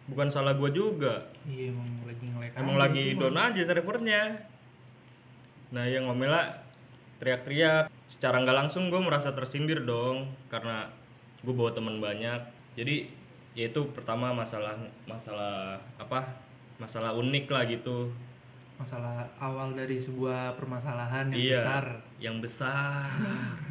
bukan 0.10 0.34
salah 0.34 0.58
gue 0.58 0.74
juga. 0.74 1.30
Iya 1.46 1.70
emang 1.70 2.02
lagi 2.10 2.26
ngelek 2.26 2.52
emang 2.58 2.76
aja 2.76 2.82
lagi 2.82 3.06
down 3.14 3.38
aja 3.38 3.62
servernya. 3.70 4.22
Nah 5.70 5.86
yang 5.86 6.10
ngomel 6.10 6.34
lah 6.34 6.66
teriak-teriak. 7.22 7.94
Secara 8.10 8.42
nggak 8.42 8.58
langsung 8.58 8.90
gue 8.90 8.98
merasa 8.98 9.30
tersindir 9.38 9.86
dong 9.86 10.34
karena 10.50 10.90
gue 11.46 11.54
bawa 11.54 11.70
teman 11.78 12.02
banyak. 12.02 12.42
Jadi 12.74 13.19
ya 13.60 13.68
itu 13.68 13.82
pertama 13.92 14.32
masalah 14.32 14.72
masalah 15.04 15.76
apa 16.00 16.24
masalah 16.80 17.12
unik 17.20 17.52
lah 17.52 17.68
gitu 17.68 18.08
Masalah 18.80 19.28
awal 19.44 19.76
dari 19.76 20.00
sebuah 20.00 20.56
permasalahan 20.56 21.28
yang 21.36 21.44
iya 21.44 21.60
besar. 21.60 21.86
yang 22.24 22.38
besar 22.40 23.12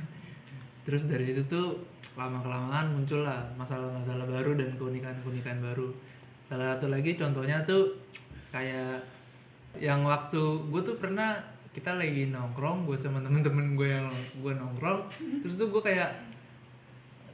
Terus 0.84 1.08
dari 1.08 1.32
situ 1.32 1.40
tuh 1.48 1.80
lama 2.12 2.44
kelamaan 2.44 2.92
muncul 2.92 3.24
lah 3.24 3.40
masalah-masalah 3.56 4.28
baru 4.28 4.56
dan 4.60 4.76
keunikan-keunikan 4.76 5.64
baru. 5.64 5.88
Salah 6.48 6.76
satu 6.76 6.92
lagi 6.92 7.16
contohnya 7.16 7.64
tuh 7.64 7.96
kayak 8.52 9.00
yang 9.80 10.04
waktu 10.04 10.40
gue 10.68 10.80
tuh 10.84 10.96
pernah 10.96 11.40
kita 11.76 11.96
lagi 11.96 12.32
nongkrong 12.32 12.88
gue 12.88 12.96
sama 12.96 13.20
temen-temen 13.20 13.76
gue 13.76 13.88
yang 13.88 14.08
gue 14.40 14.52
nongkrong 14.56 15.06
terus 15.44 15.60
tuh 15.60 15.68
gue 15.70 15.82
kayak 15.84 16.08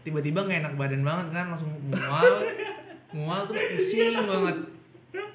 tiba-tiba 0.05 0.45
nggak 0.45 0.61
enak 0.61 0.75
badan 0.77 1.03
banget 1.03 1.27
kan 1.33 1.47
langsung 1.51 1.73
mual 1.89 2.45
mual 3.17 3.41
terus 3.49 3.65
pusing 3.73 4.21
banget. 4.29 4.57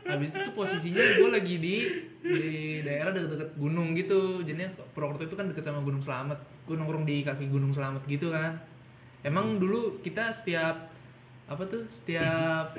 Habis 0.09 0.29
itu 0.35 0.49
posisinya 0.51 1.03
gue 1.21 1.29
lagi 1.29 1.55
di 1.57 1.75
di 2.19 2.81
daerah 2.85 3.11
deket-deket 3.15 3.49
gunung 3.57 3.97
gitu. 3.97 4.45
Jadinya 4.45 4.69
Purwokerto 4.93 5.25
itu 5.25 5.35
kan 5.37 5.49
deket 5.49 5.63
sama 5.65 5.81
Gunung 5.81 6.03
Selamat 6.03 6.39
gue 6.69 6.75
nongkrong 6.77 7.05
di 7.07 7.25
kaki 7.25 7.49
Gunung 7.49 7.73
Selamat 7.73 8.03
gitu 8.05 8.29
kan. 8.29 8.61
Emang 9.25 9.57
dulu 9.57 9.99
kita 10.05 10.29
setiap 10.31 10.91
apa 11.49 11.63
tuh 11.65 11.89
setiap 11.89 12.77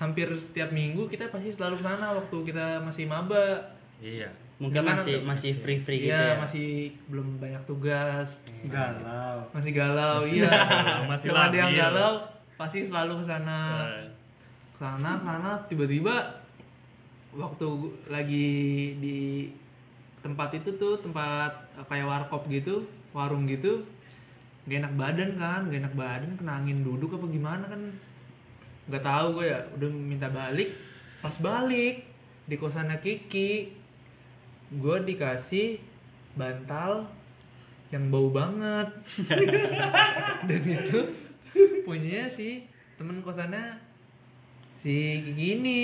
hampir 0.00 0.30
setiap 0.40 0.72
minggu 0.72 1.10
kita 1.10 1.28
pasti 1.28 1.52
selalu 1.52 1.76
sana 1.82 2.16
waktu 2.16 2.36
kita 2.46 2.80
masih 2.80 3.04
maba. 3.04 3.76
Iya 3.98 4.47
mungkin 4.58 4.82
kan 4.82 4.98
masih 4.98 5.22
masih 5.22 5.52
free 5.62 5.78
free 5.78 6.02
gitu 6.02 6.10
Iya, 6.10 6.34
ya? 6.34 6.42
masih 6.42 6.90
belum 7.06 7.38
banyak 7.38 7.62
tugas. 7.62 8.42
Galau. 8.66 9.46
Masih 9.54 9.70
galau 9.70 10.26
iya. 10.26 10.50
masih 11.10 11.30
kalau 11.30 11.42
ada 11.46 11.56
yang 11.56 11.72
galau 11.72 12.12
pasti 12.58 12.82
selalu 12.82 13.22
ke 13.22 13.24
sana. 13.30 13.58
Nah, 13.86 14.02
ke 14.74 14.78
sana 14.82 15.10
ke 15.22 15.24
sana 15.30 15.50
tiba-tiba 15.70 16.14
waktu 17.38 17.68
lagi 18.10 18.50
di 18.98 19.18
tempat 20.26 20.58
itu 20.58 20.74
tuh 20.74 20.98
tempat 20.98 21.54
eh, 21.78 21.86
kayak 21.86 22.10
warkop 22.10 22.50
gitu 22.50 22.82
warung 23.14 23.46
gitu 23.46 23.86
gak 24.68 24.84
enak 24.84 24.94
badan 24.98 25.30
kan 25.38 25.60
gak 25.70 25.80
enak 25.86 25.94
badan 25.94 26.30
kena 26.34 26.58
angin 26.58 26.82
duduk 26.82 27.14
apa 27.14 27.30
gimana 27.30 27.64
kan? 27.70 27.94
Nggak 28.90 29.04
tahu 29.06 29.26
gue 29.38 29.46
ya 29.54 29.60
udah 29.78 29.88
minta 29.94 30.26
balik 30.26 30.74
pas 31.22 31.36
balik 31.38 32.02
di 32.48 32.56
kosannya 32.58 32.98
Kiki 32.98 33.77
gue 34.68 34.96
dikasih 35.06 35.80
bantal 36.36 37.08
yang 37.88 38.12
bau 38.12 38.28
banget. 38.28 38.88
Dan 40.48 40.62
itu 40.62 40.98
punya 41.82 42.28
si 42.28 42.68
temen 43.00 43.24
kosannya 43.24 43.80
si 44.76 45.24
Kiki 45.24 45.46
ini 45.56 45.80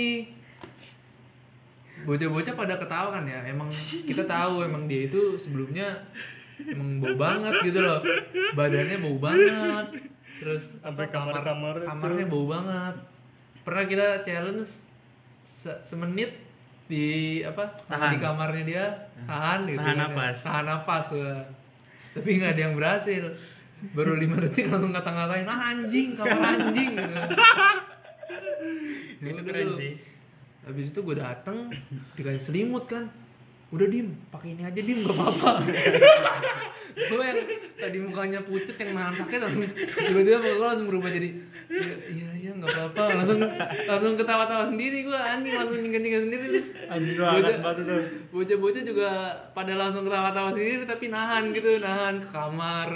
bocah-bocah 2.04 2.54
pada 2.54 2.76
ketawa 2.76 3.08
kan 3.16 3.24
ya? 3.24 3.40
Emang 3.48 3.72
kita 4.04 4.26
tahu 4.26 4.62
emang 4.62 4.84
dia 4.84 5.08
itu 5.08 5.40
sebelumnya 5.40 6.04
emang 6.60 7.00
bau 7.00 7.16
banget 7.16 7.54
gitu 7.64 7.80
loh. 7.80 8.04
Badannya 8.52 9.00
bau 9.00 9.16
banget. 9.16 9.86
Terus 10.44 10.76
apa 10.84 11.08
Sampai 11.08 11.08
kamar-kamar 11.08 11.74
itu. 11.80 11.86
kamarnya 11.88 12.26
bau 12.28 12.44
banget. 12.44 12.94
Pernah 13.64 13.84
kita 13.88 14.06
challenge 14.20 14.68
se- 15.64 15.80
semenit 15.88 16.36
di 16.84 17.04
apa 17.40 17.64
Tahan. 17.88 18.10
di 18.12 18.18
kamarnya 18.20 18.64
dia 18.64 18.84
tahan 19.24 19.64
gitu 19.66 19.80
Tahan 19.80 19.88
kan 19.88 19.96
ya. 19.96 20.04
napas. 20.04 20.36
tahan 20.44 20.64
napas 20.68 21.04
wah. 21.10 21.40
tapi 22.12 22.28
nggak 22.36 22.50
ada 22.54 22.60
yang 22.60 22.74
berhasil 22.76 23.24
baru 23.92 24.16
lima 24.16 24.36
detik 24.40 24.68
langsung 24.68 24.92
kata-katain 24.92 25.44
ah, 25.44 25.60
anjing 25.72 26.12
kamar 26.14 26.40
anjing 26.40 26.92
gitu. 26.92 27.20
Itu 29.24 29.40
keren 29.42 29.66
tuh. 29.66 29.78
sih 29.80 29.92
Habis 30.64 30.88
itu 30.88 31.00
gue 31.00 31.16
dateng 31.20 31.68
dikasih 32.16 32.40
selimut 32.40 32.88
kan. 32.88 33.12
Udah 33.74 33.90
dim, 33.90 34.14
pakai 34.30 34.54
ini 34.54 34.62
aja 34.62 34.78
dim 34.78 35.02
gak 35.02 35.18
apa-apa. 35.18 35.50
gue 36.94 37.24
yang 37.26 37.40
tadi 37.74 37.98
mukanya 37.98 38.38
pucet 38.46 38.78
yang 38.78 38.94
nahan 38.94 39.18
sakit 39.18 39.38
langsung 39.42 39.66
tiba-tiba 39.74 40.38
gue 40.46 40.62
langsung 40.62 40.86
berubah 40.86 41.10
jadi 41.10 41.42
iya 42.06 42.30
iya 42.38 42.50
nggak 42.54 42.70
apa-apa. 42.70 43.02
Langsung 43.18 43.40
langsung 43.90 44.12
ketawa-tawa 44.14 44.70
sendiri 44.70 45.02
gue 45.02 45.18
anjing 45.18 45.58
langsung 45.58 45.82
tinggal-tinggal 45.82 46.22
sendiri 46.22 46.44
terus. 46.54 46.68
Anjing 46.86 47.18
batu 47.18 47.82
tuh 47.82 48.02
bocah-bocah 48.30 48.82
juga 48.86 49.10
pada 49.50 49.72
langsung 49.74 50.06
ketawa-tawa 50.06 50.54
sendiri 50.54 50.86
tapi 50.86 51.10
nahan 51.10 51.50
gitu 51.50 51.82
nahan 51.82 52.22
ke 52.22 52.28
kamar 52.30 52.88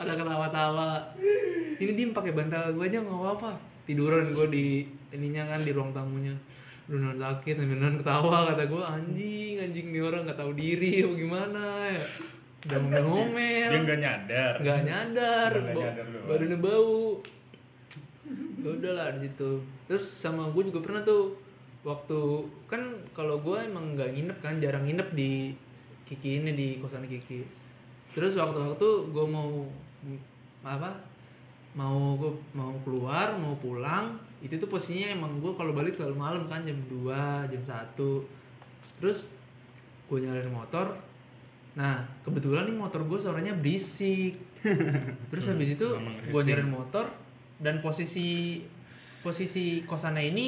pada 0.00 0.12
ketawa-tawa. 0.16 0.90
Ini 1.76 1.92
dim 1.92 2.16
pakai 2.16 2.32
bantal 2.32 2.72
gue 2.72 2.84
aja 2.88 3.04
nggak 3.04 3.20
apa-apa. 3.20 3.50
Tiduran 3.84 4.32
gue 4.32 4.46
di 4.48 4.66
ininya 5.12 5.52
kan 5.52 5.60
di 5.60 5.76
ruang 5.76 5.92
tamunya 5.92 6.32
Beneran 6.86 7.16
sakit, 7.16 7.54
beneran 7.56 7.96
ketawa 7.98 8.52
kata 8.52 8.64
gue 8.66 8.82
anjing, 8.82 9.54
anjing 9.58 9.86
nih 9.90 10.02
orang 10.02 10.22
nggak 10.26 10.36
tahu 10.36 10.52
diri, 10.52 11.00
apa 11.00 11.12
gimana 11.14 11.62
ya? 11.88 12.04
Udah 12.62 12.78
udah 12.80 13.02
ngomel, 13.02 13.70
dia 13.70 13.80
nggak 13.80 14.00
nyadar 14.00 14.52
nggak 14.56 14.80
nyadar, 14.86 15.50
bau- 15.50 15.82
nyadar 15.82 16.06
badannya 16.26 16.58
bau. 16.58 17.00
Ya 18.62 18.70
udahlah 18.70 19.06
di 19.14 19.26
situ. 19.26 19.50
Terus 19.84 20.04
sama 20.06 20.46
gue 20.48 20.62
juga 20.70 20.78
pernah 20.80 21.02
tuh 21.02 21.34
waktu 21.82 22.18
kan 22.66 22.82
kalau 23.10 23.38
gue 23.38 23.58
emang 23.58 23.94
nggak 23.94 24.14
nginep 24.14 24.38
kan, 24.38 24.54
jarang 24.58 24.86
nginep 24.86 25.08
di 25.10 25.30
Kiki 26.06 26.38
ini 26.38 26.50
di 26.52 26.68
kosan 26.78 27.06
Kiki. 27.06 27.42
Terus 28.12 28.34
waktu-waktu 28.34 28.88
gue 29.10 29.26
mau 29.26 29.66
apa? 30.62 31.02
Mau 31.72 32.20
gue 32.20 32.32
mau 32.52 32.76
keluar, 32.84 33.32
mau 33.40 33.56
pulang, 33.56 34.20
itu 34.44 34.60
tuh 34.60 34.68
posisinya 34.68 35.16
emang 35.16 35.40
gue 35.40 35.52
kalau 35.56 35.72
balik 35.72 35.96
selalu 35.96 36.16
malam 36.20 36.44
kan 36.44 36.64
jam 36.68 36.76
2, 36.90 37.48
jam 37.48 37.62
1. 37.64 37.96
Terus 39.00 39.24
gue 40.08 40.18
nyalain 40.20 40.52
motor, 40.52 40.92
Nah, 41.72 42.04
kebetulan 42.20 42.68
nih 42.68 42.76
motor 42.76 43.00
gue 43.08 43.16
suaranya 43.16 43.56
berisik. 43.56 44.36
Terus 45.32 45.44
habis 45.48 45.72
itu 45.72 45.88
gue 46.28 46.42
nyariin 46.44 46.68
motor 46.68 47.08
dan 47.62 47.80
posisi 47.80 48.60
posisi 49.22 49.86
kosannya 49.86 50.24
ini 50.34 50.46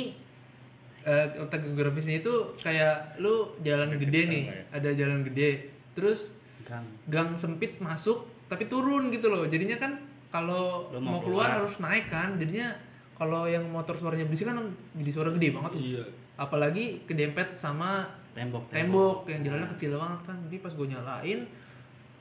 eh 1.04 1.26
letak 1.36 1.68
geografisnya 1.68 2.24
itu 2.24 2.56
kayak 2.60 3.20
lu 3.20 3.56
jalan 3.60 3.96
gede 3.96 4.20
nih, 4.28 4.44
ada 4.72 4.90
jalan 4.92 5.24
gede. 5.24 5.72
Terus 5.96 6.32
Gang. 6.64 6.86
gang 7.12 7.36
sempit 7.36 7.76
masuk 7.76 8.24
tapi 8.48 8.64
turun 8.72 9.12
gitu 9.12 9.28
loh 9.28 9.44
jadinya 9.44 9.76
kan 9.76 10.00
kalau 10.34 10.90
mau 10.98 10.98
mau 10.98 11.20
keluar, 11.22 11.46
keluar. 11.46 11.62
harus 11.62 11.78
naik 11.78 12.10
kan 12.10 12.34
jadinya 12.34 12.74
kalau 13.14 13.46
yang 13.46 13.62
motor 13.70 13.94
suaranya 13.94 14.26
berisik 14.26 14.50
kan 14.50 14.58
jadi 14.98 15.10
suara 15.14 15.30
gede 15.30 15.54
banget 15.54 15.70
tuh. 15.78 15.82
Iya. 15.86 16.04
apalagi 16.34 17.06
kedempet 17.06 17.54
sama 17.54 18.10
Tembok. 18.34 18.66
tembok 18.66 19.30
yang 19.30 19.46
jalannya 19.46 19.70
kecil 19.78 19.94
banget 19.94 20.20
kan 20.26 20.36
jadi 20.50 20.56
pas 20.58 20.72
gue 20.74 20.86
nyalain 20.90 21.40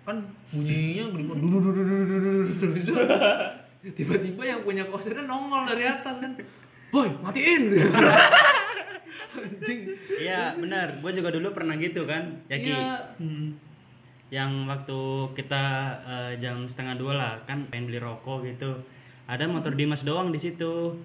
kan 0.05 0.17
bunyinya 0.53 1.03
gede 1.09 1.23
banget 1.25 1.41
dudu 1.41 1.57
dudu 1.57 1.81
dudu 1.81 2.05
dudu 2.05 2.29
dudu 2.45 2.65
Habis 2.69 2.85
itu 2.85 2.93
tiba-tiba 3.97 4.43
yang 4.45 4.61
punya 4.61 4.85
kosernya 4.85 5.25
nongol 5.25 5.65
dari 5.65 5.89
atas 5.89 6.21
kan 6.21 6.31
woi 6.93 7.09
matiin 7.25 7.73
anjing 9.33 9.79
Iya, 10.13 10.53
benar. 10.55 11.01
Gue 11.01 11.11
juga 11.11 11.33
dulu 11.33 11.51
pernah 11.51 11.73
gitu 11.75 12.05
kan, 12.05 12.37
ya 12.47 12.57
Ki. 12.61 12.69
Yang 14.33 14.51
waktu 14.65 14.99
kita 15.37 15.63
eh, 16.09 16.31
jam 16.41 16.65
setengah 16.65 16.97
dua 16.97 17.13
lah, 17.13 17.33
kan 17.45 17.69
pengen 17.69 17.93
beli 17.93 18.01
rokok 18.01 18.49
gitu. 18.49 18.81
Ada 19.29 19.45
motor 19.45 19.77
Dimas 19.77 20.01
doang 20.01 20.33
di 20.33 20.41
situ. 20.41 20.97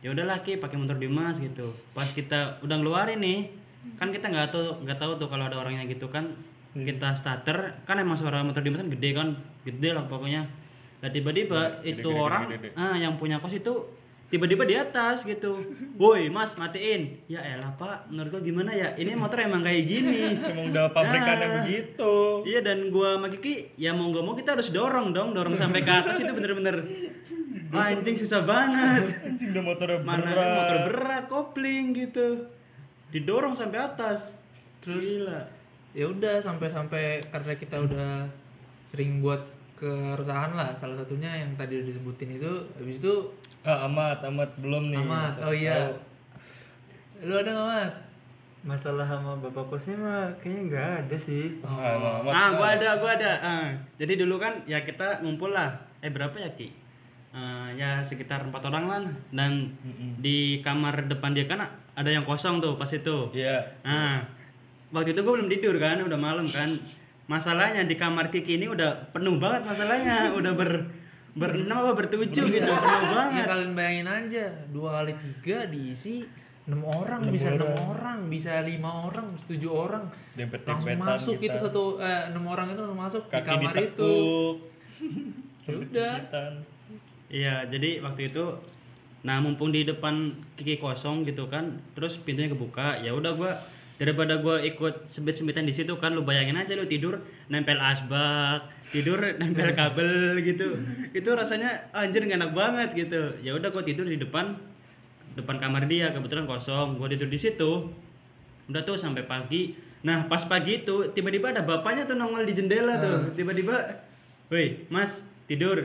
Ya 0.00 0.16
udahlah 0.16 0.40
Ki, 0.40 0.56
pakai 0.56 0.80
motor 0.80 0.96
Dimas 0.96 1.36
gitu. 1.36 1.76
Pas 1.92 2.08
kita 2.08 2.56
udah 2.64 2.76
ngeluarin 2.80 3.20
nih, 3.20 3.52
kan 4.00 4.08
kita 4.08 4.32
nggak 4.32 4.48
tahu 4.48 4.80
nggak 4.88 4.96
tahu 4.96 5.20
tuh 5.20 5.28
kalau 5.28 5.44
ada 5.44 5.60
orangnya 5.60 5.84
gitu 5.84 6.08
kan. 6.08 6.32
Kita 6.72 7.12
starter, 7.18 7.84
kan 7.84 8.00
emang 8.00 8.16
suara 8.16 8.40
motor 8.40 8.64
Dimas 8.64 8.80
kan 8.80 8.88
gede 8.88 9.10
kan, 9.12 9.28
gede 9.68 9.92
lah 9.92 10.08
pokoknya. 10.08 10.48
Nah 11.04 11.08
tiba-tiba 11.12 11.84
itu 11.84 12.08
orang 12.08 12.48
ah 12.80 12.96
yang 12.96 13.20
punya 13.20 13.36
kos 13.40 13.56
itu 13.56 13.99
tiba-tiba 14.30 14.62
di 14.62 14.74
atas 14.74 15.22
gitu. 15.22 15.58
Woi 15.94 16.26
mas 16.26 16.54
matiin. 16.54 17.18
Ya 17.26 17.42
elah 17.42 17.74
pak, 17.74 18.06
menurut 18.06 18.30
gua 18.30 18.40
gimana 18.40 18.70
ya? 18.70 18.94
Ini 18.94 19.12
motor 19.12 19.38
emang 19.38 19.60
kayak 19.60 19.82
gini. 19.84 20.38
Emang 20.50 20.70
udah 20.70 20.88
pabrikannya 20.88 21.46
Ah. 21.46 21.54
begitu. 21.60 22.14
Iya 22.46 22.60
dan 22.62 22.88
gua 22.88 23.18
sama 23.18 23.28
Kiki 23.28 23.74
ya 23.74 23.90
mau 23.90 24.08
nggak 24.08 24.22
mau 24.22 24.32
kita 24.32 24.54
harus 24.54 24.70
dorong 24.70 25.10
dong, 25.10 25.34
dorong 25.34 25.54
sampai 25.54 25.80
ke 25.80 25.90
atas 25.90 26.16
itu 26.16 26.30
bener-bener 26.30 26.76
Wah, 27.70 27.86
anjing 27.92 28.14
susah 28.14 28.42
banget. 28.42 29.10
Anjing 29.20 29.50
udah 29.50 29.98
Mana 30.00 30.22
berat. 30.24 30.54
motor 30.56 30.78
berat 30.88 31.24
kopling 31.26 31.92
gitu. 31.92 32.46
Didorong 33.10 33.54
sampai 33.54 33.78
atas. 33.80 34.30
Terus? 34.80 35.02
Gila. 35.20 35.40
ya 35.90 36.06
udah 36.06 36.38
sampai-sampai 36.38 37.18
karena 37.28 37.52
kita 37.52 37.76
udah 37.76 38.30
sering 38.86 39.18
buat 39.18 39.42
keresahan 39.74 40.54
lah 40.54 40.70
salah 40.76 40.94
satunya 40.94 41.34
yang 41.34 41.58
tadi 41.58 41.82
udah 41.82 41.88
disebutin 41.88 42.38
itu 42.38 42.46
habis 42.78 43.02
itu 43.02 43.14
Ah, 43.60 43.84
amat, 43.84 44.24
amat 44.24 44.50
belum 44.56 44.88
nih. 44.88 44.98
amat 44.98 45.32
oh 45.40 45.52
iya 45.52 45.92
tahu. 45.92 47.28
lu 47.28 47.34
ada 47.36 47.50
nggak 47.52 47.68
mat 47.68 47.92
masalah 48.60 49.04
sama 49.04 49.32
bapak 49.36 49.64
kosnya 49.68 49.96
mah 49.96 50.28
kayaknya 50.36 50.60
nggak 50.68 50.88
ada 51.04 51.16
sih 51.16 51.60
Ah, 51.60 51.96
emang 51.96 52.14
amat. 52.24 52.32
Ah, 52.32 52.48
gua 52.52 52.68
ada, 52.76 52.88
gua 52.96 53.10
ada. 53.14 53.32
Ah, 53.40 53.66
jadi 53.96 54.20
dulu 54.20 54.36
kan 54.36 54.64
ya 54.64 54.80
kita 54.80 55.20
ngumpul 55.20 55.52
lah. 55.52 55.72
Eh 56.00 56.08
berapa 56.08 56.32
ya 56.34 56.48
Ki? 56.52 56.68
Eh, 57.30 57.68
ya 57.76 58.00
sekitar 58.00 58.42
empat 58.42 58.60
orang 58.64 58.84
lah. 58.84 59.00
Dan 59.30 59.72
di 60.18 60.60
kamar 60.60 61.06
depan 61.06 61.32
dia 61.32 61.44
kan 61.44 61.60
ada 61.94 62.08
yang 62.08 62.24
kosong 62.24 62.60
tuh 62.60 62.76
pas 62.76 62.88
itu. 62.88 63.28
Iya. 63.32 63.60
Nah, 63.80 64.24
waktu 64.90 65.12
itu 65.12 65.20
gue 65.20 65.32
belum 65.36 65.48
tidur 65.48 65.76
kan, 65.76 66.00
udah 66.00 66.16
malam 66.16 66.48
kan. 66.48 66.74
Masalahnya 67.28 67.86
di 67.86 67.94
kamar 67.94 68.28
Kiki 68.28 68.58
ini 68.58 68.66
udah 68.66 69.14
penuh 69.14 69.38
banget 69.38 69.62
masalahnya, 69.62 70.34
udah 70.34 70.52
ber 70.52 70.70
berenam 71.36 71.76
apa? 71.84 71.92
Bertujuh 71.94 72.44
gitu, 72.50 72.70
penuh 72.70 73.00
ya 73.02 73.10
banget. 73.14 73.44
kalian 73.46 73.72
bayangin 73.78 74.08
aja. 74.08 74.44
Dua 74.70 75.02
kali 75.02 75.12
tiga 75.18 75.66
diisi 75.70 76.26
enam 76.68 76.86
orang 76.86 77.26
bisa 77.32 77.50
enam 77.50 77.74
orang. 77.74 78.18
bisa 78.30 78.62
lima 78.62 79.10
orang 79.10 79.34
bisa 79.34 79.44
tujuh 79.50 79.70
orang. 79.70 80.04
Langsung 80.06 80.36
Dempet-dempetan 80.38 80.98
masuk 81.02 81.34
kita. 81.42 81.54
itu 81.54 81.56
satu 81.58 81.84
eh, 81.98 82.22
enam 82.30 82.44
orang 82.46 82.66
itu 82.70 82.80
langsung 82.82 83.00
masuk 83.00 83.22
di 83.26 83.32
Kaki 83.34 83.46
kamar 83.46 83.74
itu. 83.74 83.84
ditekuk. 83.84 84.56
Ya 85.60 85.76
udah. 85.76 86.12
Sempit-sempitan. 86.16 86.52
Iya, 87.30 87.54
jadi 87.70 87.90
waktu 88.02 88.22
itu 88.34 88.44
nah 89.20 89.36
mumpung 89.38 89.68
di 89.68 89.84
depan 89.84 90.32
Kiki 90.56 90.80
kosong 90.80 91.28
gitu 91.28 91.44
kan, 91.46 91.76
terus 91.92 92.16
pintunya 92.24 92.48
kebuka, 92.48 92.96
ya 93.04 93.12
udah 93.12 93.36
gua 93.36 93.52
daripada 94.00 94.40
gua 94.40 94.64
ikut 94.64 95.12
sebit-sembitan 95.12 95.68
di 95.68 95.76
situ 95.76 95.92
kan 96.00 96.16
lu 96.16 96.24
bayangin 96.24 96.56
aja 96.56 96.72
lu 96.72 96.88
tidur 96.88 97.20
nempel 97.52 97.76
asbak, 97.76 98.72
tidur 98.88 99.20
nempel 99.40 99.76
kabel 99.76 100.40
gitu. 100.40 100.80
Itu 101.12 101.36
rasanya 101.36 101.92
anjir 101.92 102.24
gak 102.24 102.40
enak 102.40 102.52
banget 102.56 102.88
gitu. 102.96 103.36
Ya 103.44 103.52
udah 103.52 103.68
gua 103.68 103.84
tidur 103.84 104.08
di 104.08 104.16
depan 104.16 104.56
depan 105.36 105.60
kamar 105.60 105.84
dia 105.84 106.08
kebetulan 106.16 106.48
kosong, 106.48 106.96
gua 106.96 107.12
tidur 107.12 107.28
di 107.28 107.36
situ. 107.36 107.92
Udah 108.72 108.82
tuh 108.88 108.96
sampai 108.96 109.28
pagi. 109.28 109.76
Nah, 110.00 110.24
pas 110.32 110.40
pagi 110.48 110.80
itu 110.80 111.12
tiba-tiba 111.12 111.52
ada 111.52 111.60
bapaknya 111.60 112.08
tuh 112.08 112.16
nongol 112.16 112.48
di 112.48 112.56
jendela 112.56 112.96
tuh. 112.96 113.36
Tiba-tiba, 113.36 114.00
"Woi, 114.48 114.88
Mas, 114.88 115.20
tidur." 115.44 115.76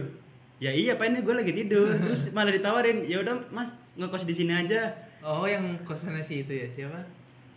Ya 0.63 0.71
iya, 0.71 0.95
Pak, 0.95 1.11
ini 1.11 1.19
gue 1.19 1.35
lagi 1.35 1.51
tidur. 1.51 1.91
Terus 2.07 2.31
malah 2.31 2.55
ditawarin, 2.55 3.03
"Ya 3.03 3.19
udah, 3.19 3.43
Mas, 3.51 3.75
ngekos 3.99 4.23
di 4.23 4.31
sini 4.31 4.55
aja." 4.55 4.95
oh 5.25 5.45
yang 5.49 5.65
kosannya 5.81 6.21
si 6.21 6.45
itu 6.45 6.53
ya 6.53 6.67
siapa 6.69 7.01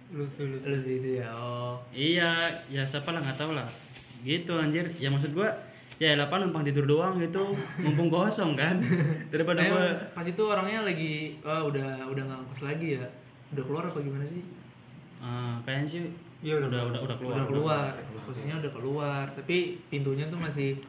Lutfi 0.09 0.42
Lutfi 0.49 0.68
lu 0.73 0.79
itu 0.81 1.11
ya 1.21 1.29
oh. 1.37 1.77
Iya, 1.92 2.49
ya 2.73 2.83
siapa 2.88 3.12
lah 3.12 3.21
nggak 3.21 3.38
tahu 3.38 3.53
lah. 3.53 3.68
Gitu 4.25 4.53
anjir. 4.57 4.88
Ya 4.97 5.12
maksud 5.12 5.37
gua 5.37 5.53
ya 5.99 6.14
apa 6.14 6.38
numpang 6.38 6.62
tidur 6.62 6.87
doang 6.87 7.18
gitu, 7.21 7.53
mumpung 7.83 8.09
kosong 8.09 8.57
kan. 8.57 8.81
Daripada 9.33 9.61
Eh, 9.61 9.68
gua 9.68 9.87
pas 10.16 10.25
itu 10.25 10.42
orangnya 10.42 10.88
lagi 10.88 11.37
oh, 11.44 11.68
udah 11.68 12.09
udah 12.09 12.23
nggak 12.25 12.38
ngkos 12.49 12.62
lagi 12.64 12.97
ya? 12.97 13.05
Udah 13.53 13.64
keluar 13.68 13.85
apa 13.85 13.99
gimana 14.01 14.25
sih? 14.25 14.42
Eh, 15.21 15.55
kayaknya 15.68 15.87
sih. 15.88 16.03
Iya, 16.38 16.55
udah 16.62 16.68
udah 16.71 16.83
udah 16.88 17.01
udah 17.05 17.16
keluar. 17.18 17.35
udah 17.37 17.49
keluar. 17.51 17.90
posisinya 18.25 18.57
udah 18.64 18.73
keluar. 18.73 19.25
Tapi 19.37 19.57
pintunya 19.92 20.25
tuh 20.33 20.40
masih 20.40 20.81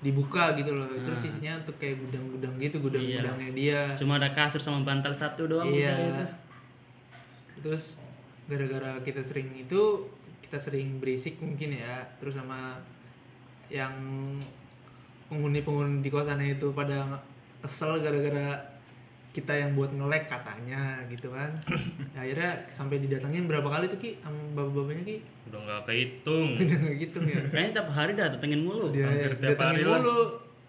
dibuka 0.00 0.54
gitu 0.54 0.78
loh. 0.78 0.86
Terus 0.86 1.26
isinya 1.26 1.58
tuh 1.66 1.74
kayak 1.80 1.98
gudang-gudang 2.06 2.54
gitu 2.62 2.76
gudang-gudangnya 2.78 3.50
dia. 3.50 3.82
Cuma 3.98 4.22
ada 4.22 4.30
kasur 4.30 4.62
sama 4.62 4.86
bantal 4.86 5.10
satu 5.10 5.50
doang 5.50 5.66
iya. 5.74 5.96
itu. 5.98 6.24
terus 7.60 7.99
gara-gara 8.50 8.98
kita 9.00 9.22
sering 9.22 9.54
itu 9.54 10.10
kita 10.42 10.58
sering 10.58 10.98
berisik 10.98 11.38
mungkin 11.38 11.78
ya 11.78 12.02
terus 12.18 12.34
sama 12.34 12.82
yang 13.70 13.94
penghuni-penghuni 15.26 16.02
di 16.02 16.10
kosannya 16.10 16.58
itu 16.58 16.74
pada 16.74 17.22
kesel 17.62 17.96
gara-gara 17.96 18.58
kita 19.30 19.54
yang 19.54 19.78
buat 19.78 19.94
ngelek 19.94 20.26
katanya 20.26 21.06
gitu 21.06 21.30
kan 21.30 21.54
Nah, 22.10 22.18
akhirnya 22.26 22.66
sampai 22.74 22.98
didatengin 22.98 23.46
berapa 23.46 23.62
kali 23.64 23.86
tuh 23.86 23.96
ki 23.96 24.18
sama 24.18 24.34
bapak-bapaknya 24.52 25.02
ki 25.06 25.16
Udah 25.46 25.60
nggak 25.60 25.82
kehitung. 25.86 26.48
udah 26.58 26.76
nggak 26.82 26.96
gitu 26.98 27.18
ya 27.22 27.40
Kayaknya 27.46 27.70
tiap 27.72 27.88
hari 27.90 28.12
dah 28.12 28.26
datengin 28.28 28.60
mulu. 28.60 28.90
dia 28.90 29.06
hampir 29.06 29.32
tiap 29.38 29.54
datengin 29.54 29.86
mulu 29.86 30.18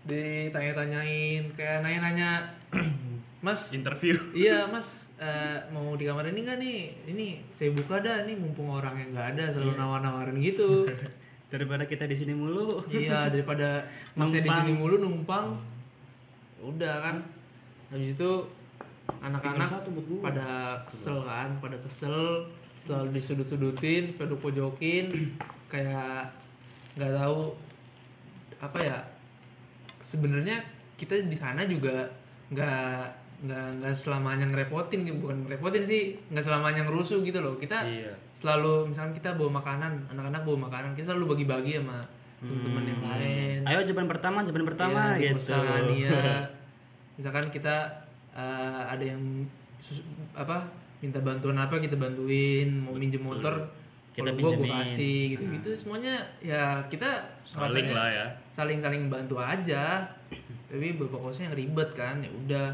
ditanya-tanyain 0.02 1.44
kayak 1.58 1.78
nanya-nanya 1.82 2.30
mas 3.46 3.74
Interview. 3.74 4.22
iya 4.38 4.66
mas 4.74 5.01
eh, 5.22 5.58
mau 5.70 5.94
di 5.94 6.10
kamar 6.10 6.26
ini 6.34 6.40
nggak 6.42 6.58
nih? 6.58 6.80
Ini 7.14 7.26
saya 7.54 7.70
buka 7.78 8.02
dah 8.02 8.26
nih 8.26 8.34
mumpung 8.34 8.74
orang 8.74 8.98
yang 8.98 9.10
nggak 9.14 9.28
ada 9.38 9.44
selalu 9.54 9.74
nawar-nawarin 9.78 10.38
gitu. 10.42 10.90
Daripada 11.54 11.86
kita 11.86 12.08
di 12.08 12.16
sini 12.16 12.32
mulu. 12.32 12.80
iya 12.88 13.28
daripada 13.28 13.84
masnya 14.18 14.40
di 14.40 14.50
sini 14.50 14.72
mulu 14.72 14.98
numpang. 14.98 15.60
Udah 16.64 16.96
kan. 17.04 17.16
Habis 17.92 18.16
itu 18.16 18.32
anak-anak 19.20 19.84
pada 20.24 20.80
kesel 20.88 21.22
kan 21.28 21.60
pada 21.60 21.78
kesel. 21.84 22.48
Selalu 22.88 23.20
disudut-sudutin 23.20 24.16
pada 24.16 24.34
pojokin. 24.40 25.36
Kayak 25.72 26.32
nggak 26.96 27.14
tahu 27.20 27.52
apa 28.64 28.80
ya. 28.80 28.98
Sebenarnya 30.00 30.64
kita 30.96 31.20
di 31.20 31.36
sana 31.36 31.68
juga 31.68 32.08
nggak 32.48 33.21
nggak 33.42 33.66
nggak 33.80 33.94
selamanya 33.94 34.46
ngerepotin 34.48 35.02
gitu. 35.02 35.18
Bukan 35.20 35.38
ngerepotin 35.46 35.84
sih 35.84 36.02
nggak 36.30 36.46
selamanya 36.46 36.86
ngerusuh 36.86 37.20
gitu 37.22 37.40
loh. 37.40 37.58
Kita 37.58 37.82
Iya. 37.84 38.14
selalu 38.38 38.90
misalnya 38.90 39.14
kita 39.14 39.30
bawa 39.34 39.58
makanan 39.58 40.10
anak-anak 40.10 40.42
bawa 40.42 40.58
makanan 40.66 40.92
kita 40.94 41.10
selalu 41.10 41.38
bagi-bagi 41.38 41.78
sama 41.78 42.02
teman-teman 42.38 42.84
yang 42.86 43.02
lain. 43.02 43.60
Ayo 43.66 43.80
jawaban 43.86 44.10
pertama, 44.10 44.38
jawaban 44.42 44.66
pertama 44.66 45.00
di 45.14 45.26
gitu. 45.26 45.38
kosan, 45.38 45.86
iya. 46.02 46.22
misalkan 47.14 47.46
kita 47.50 47.76
eh, 48.32 48.82
ada 48.88 49.04
yang 49.04 49.22
sus- 49.78 50.06
apa 50.34 50.66
minta 51.02 51.18
bantuan 51.18 51.58
apa 51.58 51.78
kita 51.78 51.98
bantuin 51.98 52.70
mau 52.78 52.94
minjem 52.94 53.20
motor 53.20 53.70
Kita 54.12 54.28
kita 54.28 54.44
gua 54.44 54.84
kasih 54.84 55.20
gitu. 55.34 55.44
Gitu 55.56 55.70
semuanya 55.78 56.20
ya 56.40 56.84
kita 56.88 57.32
Saling 57.48 57.90
lah 57.90 58.10
ya. 58.12 58.26
saling 58.52 58.80
saling 58.80 59.08
bantu 59.08 59.38
aja. 59.38 60.04
Tapi 60.68 60.96
bapak 60.96 61.20
kosnya 61.22 61.48
yang 61.48 61.56
ribet 61.58 61.90
kan 61.94 62.20
ya 62.20 62.28
udah 62.30 62.68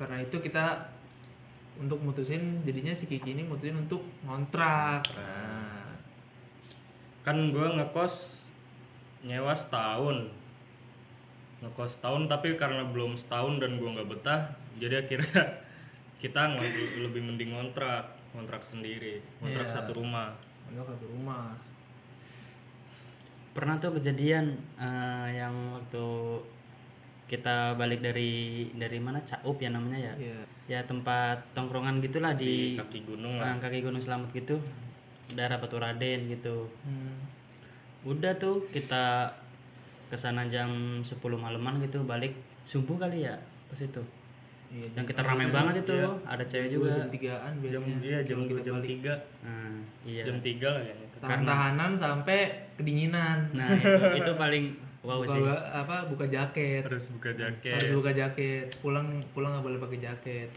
karena 0.00 0.24
itu 0.24 0.40
kita 0.40 0.96
untuk 1.76 2.00
mutusin 2.00 2.64
jadinya 2.64 2.96
si 2.96 3.04
Kiki 3.04 3.36
ini 3.36 3.44
mutusin 3.44 3.76
untuk 3.76 4.00
ngontrak 4.24 5.04
nah, 5.12 5.92
Kan 7.20 7.52
gue 7.52 7.66
ngekos 7.76 8.40
nyewa 9.28 9.52
setahun. 9.52 10.32
Ngekos 11.60 12.00
setahun 12.00 12.32
tapi 12.32 12.56
karena 12.56 12.88
belum 12.88 13.20
setahun 13.20 13.60
dan 13.60 13.76
gue 13.76 13.84
nggak 13.92 14.08
betah, 14.08 14.56
jadi 14.80 15.04
akhirnya 15.04 15.60
kita 16.24 16.56
lebih 16.96 17.20
mending 17.20 17.52
ngontrak, 17.52 18.16
ngontrak 18.32 18.64
sendiri, 18.64 19.20
ngontrak 19.44 19.68
Iya. 19.68 19.74
satu 19.76 20.00
rumah. 20.00 20.32
ngontrak 20.64 20.96
satu 20.96 21.06
rumah 21.12 21.60
pernah 23.50 23.76
tuh 23.82 23.98
kejadian 23.98 24.54
eh, 24.78 25.28
yang 25.42 25.74
waktu 25.74 26.06
kita 27.30 27.78
balik 27.78 28.02
dari 28.02 28.66
dari 28.74 28.98
mana? 28.98 29.22
Caup 29.22 29.62
ya 29.62 29.70
namanya 29.70 30.10
ya? 30.10 30.14
Iya. 30.18 30.38
ya 30.66 30.80
tempat 30.82 31.38
tongkrongan 31.54 32.02
gitulah 32.02 32.34
di 32.34 32.74
di, 32.74 32.78
kaki 32.78 33.06
gunung 33.06 33.38
lah. 33.38 33.54
Kaki 33.62 33.86
gunung 33.86 34.02
selamat 34.02 34.34
gitu. 34.34 34.58
Daerah 35.38 35.62
Batu 35.62 35.78
Raden 35.78 36.26
gitu. 36.26 36.66
Hmm. 36.82 37.38
udah 38.00 38.32
tuh 38.40 38.64
kita 38.72 39.28
ke 40.08 40.16
sana 40.16 40.48
jam 40.48 41.04
10 41.04 41.20
malaman 41.36 41.84
gitu 41.84 42.00
balik 42.08 42.32
subuh 42.64 42.96
kali 42.98 43.28
ya 43.28 43.38
pas 43.70 43.78
itu. 43.78 44.02
Iya, 44.70 44.86
yang 44.96 45.04
kita 45.04 45.20
rame 45.20 45.50
banget 45.50 45.82
itu 45.82 45.94
Iya. 45.98 46.10
ada 46.24 46.44
cewek 46.46 46.68
juga. 46.72 46.94
jam 46.96 47.10
tigaan 47.10 47.52
jam 47.60 47.82
biasanya. 47.82 47.98
iya 48.00 48.18
jam 48.24 48.38
kalau 48.40 48.48
kita 48.48 48.62
jam 48.64 48.74
balik. 48.78 48.88
tiga. 48.88 49.14
Nah, 49.44 49.74
iya. 50.06 50.22
Jam 50.24 50.38
tiga 50.40 50.68
lah 50.72 50.82
kayaknya 50.86 51.06
tahan 51.20 51.42
tahanan 51.44 51.90
sampai 52.00 52.38
kedinginan. 52.80 53.38
Nah 53.52 53.68
itu, 53.76 54.24
itu 54.24 54.32
paling 54.40 54.64
wow 55.00 55.24
buka 55.24 55.32
sih 55.32 55.42
apa 55.72 55.96
buka 56.08 56.24
jaket. 56.28 56.82
Harus 56.84 57.06
buka 57.08 57.30
jaket. 57.32 57.74
Harus 57.80 57.92
buka 57.96 58.10
jaket. 58.12 58.66
Pulang 58.84 59.24
pulang 59.32 59.56
nggak 59.56 59.64
boleh 59.64 59.78
pakai 59.80 59.98
jaket. 60.00 60.48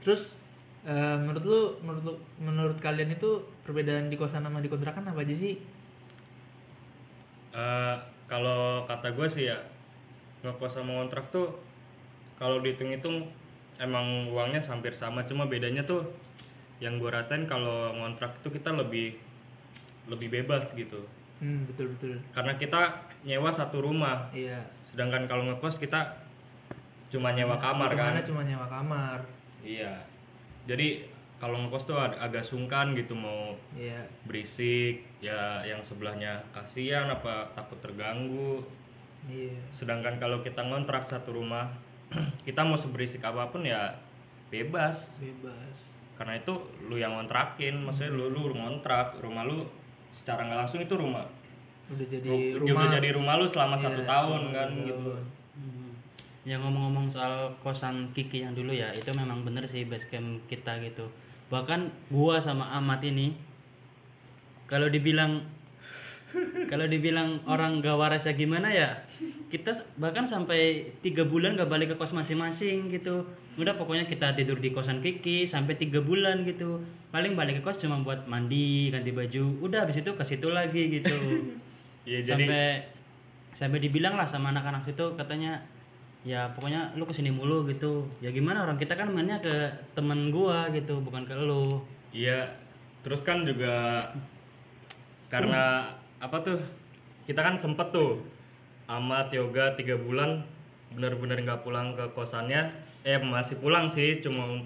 Terus? 0.00 0.36
Eh, 0.80 1.16
menurut 1.20 1.44
lu 1.44 1.60
menurut 1.84 2.02
lu, 2.08 2.14
menurut 2.40 2.78
kalian 2.80 3.12
itu 3.12 3.44
perbedaan 3.68 4.08
di 4.08 4.16
kosan 4.16 4.48
sama 4.48 4.64
di 4.64 4.72
kontrakan 4.72 5.12
apa 5.12 5.20
aja 5.20 5.36
sih? 5.36 5.60
Eh, 7.52 7.96
kalau 8.24 8.88
kata 8.88 9.12
gue 9.12 9.28
sih 9.28 9.52
ya 9.52 9.60
ngekos 10.40 10.80
sama 10.80 11.04
kontrak 11.04 11.28
tuh 11.28 11.52
kalau 12.40 12.64
dihitung-hitung 12.64 13.28
emang 13.76 14.32
uangnya 14.32 14.64
hampir 14.64 14.96
sama. 14.96 15.28
Cuma 15.28 15.44
bedanya 15.44 15.84
tuh 15.84 16.08
yang 16.80 16.96
gue 16.96 17.12
rasain 17.12 17.44
kalau 17.44 17.92
ngontrak 17.92 18.40
itu 18.40 18.48
kita 18.56 18.72
lebih 18.72 19.20
lebih 20.08 20.32
bebas 20.32 20.72
gitu. 20.72 21.04
Hmm 21.44 21.68
betul 21.68 21.92
betul. 21.92 22.16
Karena 22.32 22.56
kita 22.56 23.09
nyewa 23.24 23.50
satu 23.52 23.84
rumah. 23.84 24.28
Iya. 24.32 24.60
Sedangkan 24.88 25.28
kalau 25.28 25.46
ngekos 25.50 25.76
kita 25.76 26.20
cuma 27.10 27.34
nyewa 27.34 27.58
kamar 27.58 27.92
kan? 27.92 28.14
Hitungannya 28.14 28.24
cuma 28.26 28.42
nyewa 28.46 28.66
kamar. 28.70 29.18
Iya. 29.60 29.94
Jadi 30.64 31.08
kalau 31.40 31.56
ngekos 31.66 31.88
tuh 31.88 31.96
ag- 31.96 32.20
agak 32.20 32.44
sungkan 32.44 32.92
gitu 32.92 33.16
mau 33.16 33.56
iya. 33.72 34.04
berisik 34.28 35.08
ya 35.24 35.64
yang 35.64 35.80
sebelahnya 35.80 36.44
kasihan 36.52 37.08
apa 37.08 37.52
takut 37.56 37.80
terganggu. 37.80 38.64
Iya. 39.28 39.60
Sedangkan 39.76 40.16
kalau 40.20 40.40
kita 40.40 40.64
ngontrak 40.64 41.08
satu 41.08 41.36
rumah 41.36 41.72
kita 42.46 42.64
mau 42.64 42.76
seberisik 42.76 43.20
apa 43.24 43.48
pun 43.52 43.64
ya 43.64 43.96
bebas. 44.48 45.00
Bebas. 45.20 45.76
Karena 46.20 46.36
itu 46.36 46.52
lu 46.84 47.00
yang 47.00 47.16
ngontrakin 47.16 47.80
maksudnya 47.80 48.12
lu 48.12 48.28
lu 48.28 48.52
ngontrak 48.52 49.16
rumah 49.24 49.48
lu 49.48 49.64
secara 50.12 50.44
nggak 50.44 50.60
langsung 50.66 50.84
itu 50.84 50.92
rumah 50.92 51.24
udah 51.90 52.06
jadi 52.06 52.30
Ru- 52.54 52.64
rumah 52.64 52.86
udah 52.86 52.88
jadi 52.96 53.08
rumah 53.14 53.34
lu 53.36 53.46
selama 53.46 53.74
Iya, 53.76 53.84
satu 53.90 54.02
tahun 54.06 54.40
selama 54.46 54.56
kan 54.56 54.68
gitu. 54.86 55.12
Hmm. 55.58 55.90
Ya 56.46 56.56
ngomong-ngomong 56.56 57.06
soal 57.10 57.52
kosan 57.60 58.14
Kiki 58.14 58.46
yang 58.46 58.54
dulu 58.54 58.70
ya, 58.72 58.94
itu 58.94 59.10
memang 59.12 59.42
bener 59.42 59.66
sih 59.66 59.84
base 59.84 60.06
camp 60.08 60.40
kita 60.46 60.78
gitu. 60.80 61.10
Bahkan 61.50 61.90
gua 62.08 62.38
sama 62.38 62.70
Amat 62.78 63.02
ini 63.02 63.34
kalau 64.70 64.86
dibilang 64.86 65.42
kalau 66.70 66.86
dibilang 66.86 67.42
orang 67.50 67.82
gak 67.82 67.98
waras 67.98 68.22
ya 68.22 68.38
gimana 68.38 68.70
ya 68.70 69.02
kita 69.50 69.74
bahkan 69.98 70.22
sampai 70.22 70.86
tiga 71.02 71.26
bulan 71.26 71.58
gak 71.58 71.66
balik 71.66 71.90
ke 71.90 71.96
kos 71.98 72.14
masing-masing 72.14 72.86
gitu 72.86 73.26
udah 73.58 73.74
pokoknya 73.74 74.06
kita 74.06 74.38
tidur 74.38 74.62
di 74.62 74.70
kosan 74.70 75.02
Kiki 75.02 75.42
sampai 75.42 75.74
tiga 75.74 75.98
bulan 75.98 76.46
gitu 76.46 76.86
paling 77.10 77.34
balik 77.34 77.58
ke 77.58 77.62
kos 77.66 77.82
cuma 77.82 77.98
buat 77.98 78.30
mandi 78.30 78.94
ganti 78.94 79.10
baju 79.10 79.58
udah 79.58 79.82
habis 79.82 80.06
itu 80.06 80.14
ke 80.14 80.22
situ 80.22 80.54
lagi 80.54 81.02
gitu 81.02 81.10
Iya 82.10 82.20
jadi 82.26 82.42
sampai 82.42 82.66
sampai 83.54 83.78
dibilang 83.78 84.18
lah 84.18 84.26
sama 84.26 84.50
anak-anak 84.50 84.82
situ 84.82 85.14
katanya 85.14 85.62
ya 86.26 86.50
pokoknya 86.58 86.90
lu 86.98 87.06
ke 87.06 87.14
sini 87.14 87.30
mulu 87.30 87.62
gitu. 87.70 88.10
Ya 88.18 88.34
gimana? 88.34 88.66
Orang 88.66 88.82
kita 88.82 88.98
kan 88.98 89.14
mainnya 89.14 89.38
ke 89.38 89.70
temen 89.94 90.34
gua 90.34 90.66
gitu 90.74 90.98
bukan 90.98 91.22
ke 91.22 91.38
lu. 91.38 91.78
Iya 92.10 92.50
terus 93.06 93.22
kan 93.22 93.46
juga 93.46 94.10
karena 95.30 95.94
apa 96.18 96.36
tuh 96.42 96.58
kita 97.30 97.40
kan 97.40 97.54
sempet 97.62 97.94
tuh 97.94 98.26
amat 98.90 99.30
yoga 99.30 99.78
tiga 99.78 99.94
bulan 99.94 100.42
bener-bener 100.90 101.38
nggak 101.46 101.62
pulang 101.62 101.94
ke 101.94 102.10
kosannya. 102.18 102.74
Eh 103.06 103.22
masih 103.22 103.54
pulang 103.62 103.86
sih 103.86 104.18
cuma 104.18 104.58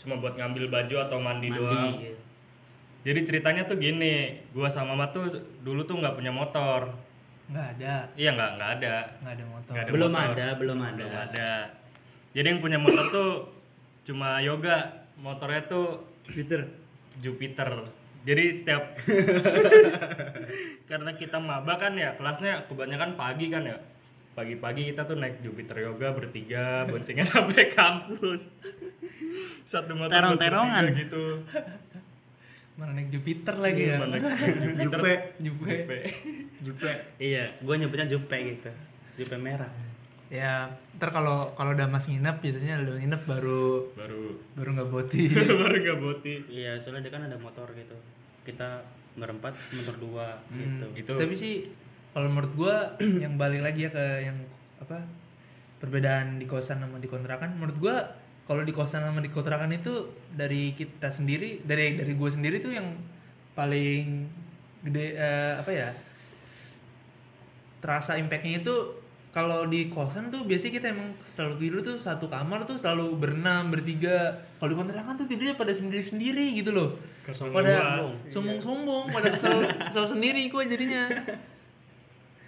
cuma 0.00 0.16
buat 0.16 0.32
ngambil 0.32 0.72
baju 0.72 0.96
atau 1.04 1.20
mandi, 1.20 1.52
doang. 1.52 2.00
gitu. 2.00 2.16
Jadi 3.00 3.20
ceritanya 3.24 3.64
tuh 3.64 3.80
gini 3.80 4.44
gua 4.52 4.68
sama 4.68 4.92
amat 4.92 5.10
tuh 5.16 5.24
dulu 5.64 5.88
tuh 5.88 5.96
nggak 5.96 6.20
punya 6.20 6.32
motor. 6.32 6.92
Nggak 7.48 7.66
ada. 7.76 7.94
Iya 8.12 8.30
nggak 8.36 8.50
nggak 8.60 8.70
ada. 8.76 8.94
Nggak 9.24 9.34
ada 9.34 9.44
motor. 9.48 9.70
Nggak 9.72 9.84
ada 9.84 9.92
belum 9.92 10.10
motor. 10.12 10.28
ada 10.28 10.46
belum 10.60 10.78
ada 10.78 10.94
belum 10.94 11.12
ada. 11.16 11.50
jadi 12.30 12.46
yang 12.46 12.60
punya 12.60 12.78
motor 12.78 13.04
tuh 13.08 13.30
cuma 14.04 14.44
yoga. 14.44 15.08
Motornya 15.16 15.62
tuh 15.64 15.86
Jupiter. 16.28 16.68
Jupiter. 17.24 17.70
Jadi 18.20 18.44
setiap 18.52 18.84
karena 20.92 21.10
kita 21.16 21.40
maba 21.40 21.80
kan 21.80 21.96
ya 21.96 22.12
kelasnya 22.20 22.68
kebanyakan 22.68 23.16
pagi 23.16 23.48
kan 23.48 23.64
ya. 23.64 23.80
Pagi-pagi 24.30 24.92
kita 24.92 25.08
tuh 25.08 25.18
naik 25.18 25.40
Jupiter 25.42 25.74
yoga 25.80 26.12
bertiga 26.12 26.84
boncengan 26.84 27.26
sampai 27.32 27.72
kampus. 27.72 28.44
Satu 29.64 29.96
motor 29.96 30.12
Terong-terongan. 30.12 30.84
gitu 30.94 31.40
mana 32.80 32.96
naik 32.96 33.12
Jupiter 33.12 33.54
lagi 33.60 33.82
ya? 33.86 34.00
Mana 34.00 34.16
naik 34.16 34.56
Jupiter. 34.80 34.98
Jupe. 34.98 35.12
Jupe. 35.84 35.98
Jupe. 36.64 36.92
Iya 37.20 37.44
gua 37.60 37.76
nyebutnya 37.76 38.08
jupe 38.08 38.32
gitu. 38.34 38.72
Jupe 39.14 39.36
merah. 39.36 39.68
Ya 40.32 40.72
ntar 40.96 41.10
kalau 41.10 41.50
kalau 41.52 41.76
udah 41.76 41.84
mas 41.84 42.08
nginep 42.08 42.40
biasanya 42.40 42.80
udah 42.80 42.94
nginep 42.96 43.22
baru 43.28 43.64
baru. 43.92 44.24
Baru 44.56 44.68
nggak 44.72 44.88
boti. 44.88 45.22
Baru 45.60 45.76
gak 45.76 45.98
boti. 46.00 46.34
Iya 46.48 46.80
soalnya 46.80 47.04
dia 47.04 47.12
kan 47.12 47.28
ada 47.28 47.36
motor 47.36 47.68
gitu. 47.76 47.96
Kita 48.48 48.80
berempat 49.14 49.52
motor 49.76 49.94
dua 50.00 50.40
gitu. 50.50 50.86
Hmm, 50.88 50.96
Itu- 50.96 51.18
tapi 51.20 51.34
sih 51.36 51.54
kalau 52.16 52.32
menurut 52.32 52.52
gua 52.56 52.74
yang 52.98 53.36
balik 53.36 53.60
lagi 53.60 53.86
ya 53.86 53.90
ke 53.92 54.04
yang 54.24 54.38
apa 54.80 55.02
perbedaan 55.78 56.38
di 56.38 56.46
kosan 56.46 56.80
sama 56.80 56.96
di 56.96 57.06
kontrakan 57.06 57.58
menurut 57.58 57.76
gua 57.76 57.96
kalau 58.50 58.66
di 58.66 58.74
kosan 58.74 59.06
sama 59.06 59.22
di 59.22 59.30
kontrakan 59.30 59.70
itu 59.70 60.10
dari 60.34 60.74
kita 60.74 61.14
sendiri 61.14 61.62
dari 61.62 61.94
dari 61.94 62.18
gua 62.18 62.34
sendiri 62.34 62.58
tuh 62.58 62.74
yang 62.74 62.98
paling 63.54 64.26
gede 64.82 65.14
eh, 65.14 65.54
apa 65.54 65.70
ya 65.70 65.94
terasa 67.78 68.18
impactnya 68.18 68.66
itu 68.66 68.74
kalau 69.30 69.70
di 69.70 69.86
kosan 69.86 70.34
tuh 70.34 70.42
biasanya 70.42 70.82
kita 70.82 70.86
emang 70.90 71.14
selalu 71.22 71.54
tidur 71.62 71.80
tuh 71.86 71.96
satu 72.02 72.26
kamar 72.26 72.66
tuh 72.66 72.74
selalu 72.74 73.14
berenam 73.14 73.70
bertiga. 73.70 74.42
Kalau 74.58 74.74
di 74.74 74.76
kontrakan 74.82 75.14
tuh 75.14 75.30
tidurnya 75.30 75.54
pada 75.54 75.70
sendiri 75.70 76.02
sendiri 76.02 76.50
gitu 76.58 76.74
loh. 76.74 76.98
Pada 77.30 78.02
luas. 78.02 78.18
sombong-sombong 78.34 79.14
pada 79.14 79.30
kesel 79.38 79.62
kesel 79.86 80.18
sendiri 80.18 80.50
gue 80.50 80.62
jadinya 80.66 81.06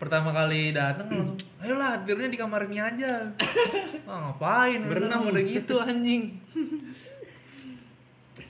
pertama 0.03 0.35
kali 0.35 0.75
datang 0.75 1.07
langsung 1.07 1.39
ayolah 1.63 2.03
tidurnya 2.03 2.35
di 2.35 2.39
kamar 2.43 2.67
ini 2.67 2.83
aja. 2.83 3.31
Ah, 4.11 4.35
ngapain? 4.35 4.83
Berenang 4.91 5.31
udah 5.31 5.43
gitu 5.47 5.79
anjing. 5.79 6.35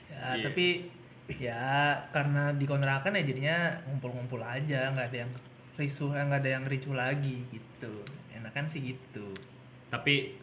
Ya 0.09 0.39
Iya. 0.39 0.47
tapi 0.49 0.87
ya 1.35 1.67
karena 2.15 2.55
di 2.55 2.63
kontrakan 2.63 3.11
ya 3.19 3.27
jadinya 3.27 3.75
ngumpul-ngumpul 3.85 4.39
aja 4.39 4.87
nggak 4.95 5.11
ada 5.11 5.17
yang 5.27 5.31
risuh 5.75 6.15
nggak 6.15 6.41
ada 6.41 6.49
yang 6.57 6.63
ricuh 6.63 6.95
lagi 6.95 7.43
gitu. 7.51 8.07
Enakan 8.31 8.71
sih 8.71 8.95
gitu. 8.95 9.35
Tapi 9.91 10.39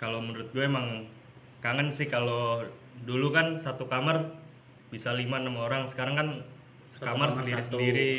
kalau 0.00 0.24
menurut 0.24 0.48
gue 0.56 0.64
emang 0.64 1.04
kangen 1.60 1.92
sih 1.92 2.08
kalau 2.08 2.64
dulu 3.04 3.36
kan 3.36 3.60
satu 3.60 3.84
kamar 3.84 4.32
bisa 4.88 5.12
lima 5.12 5.38
enam 5.44 5.60
orang 5.60 5.84
sekarang 5.86 6.16
kan 6.16 6.28
kamar 6.96 7.36
sendiri 7.36 7.62
sendiri 7.68 8.12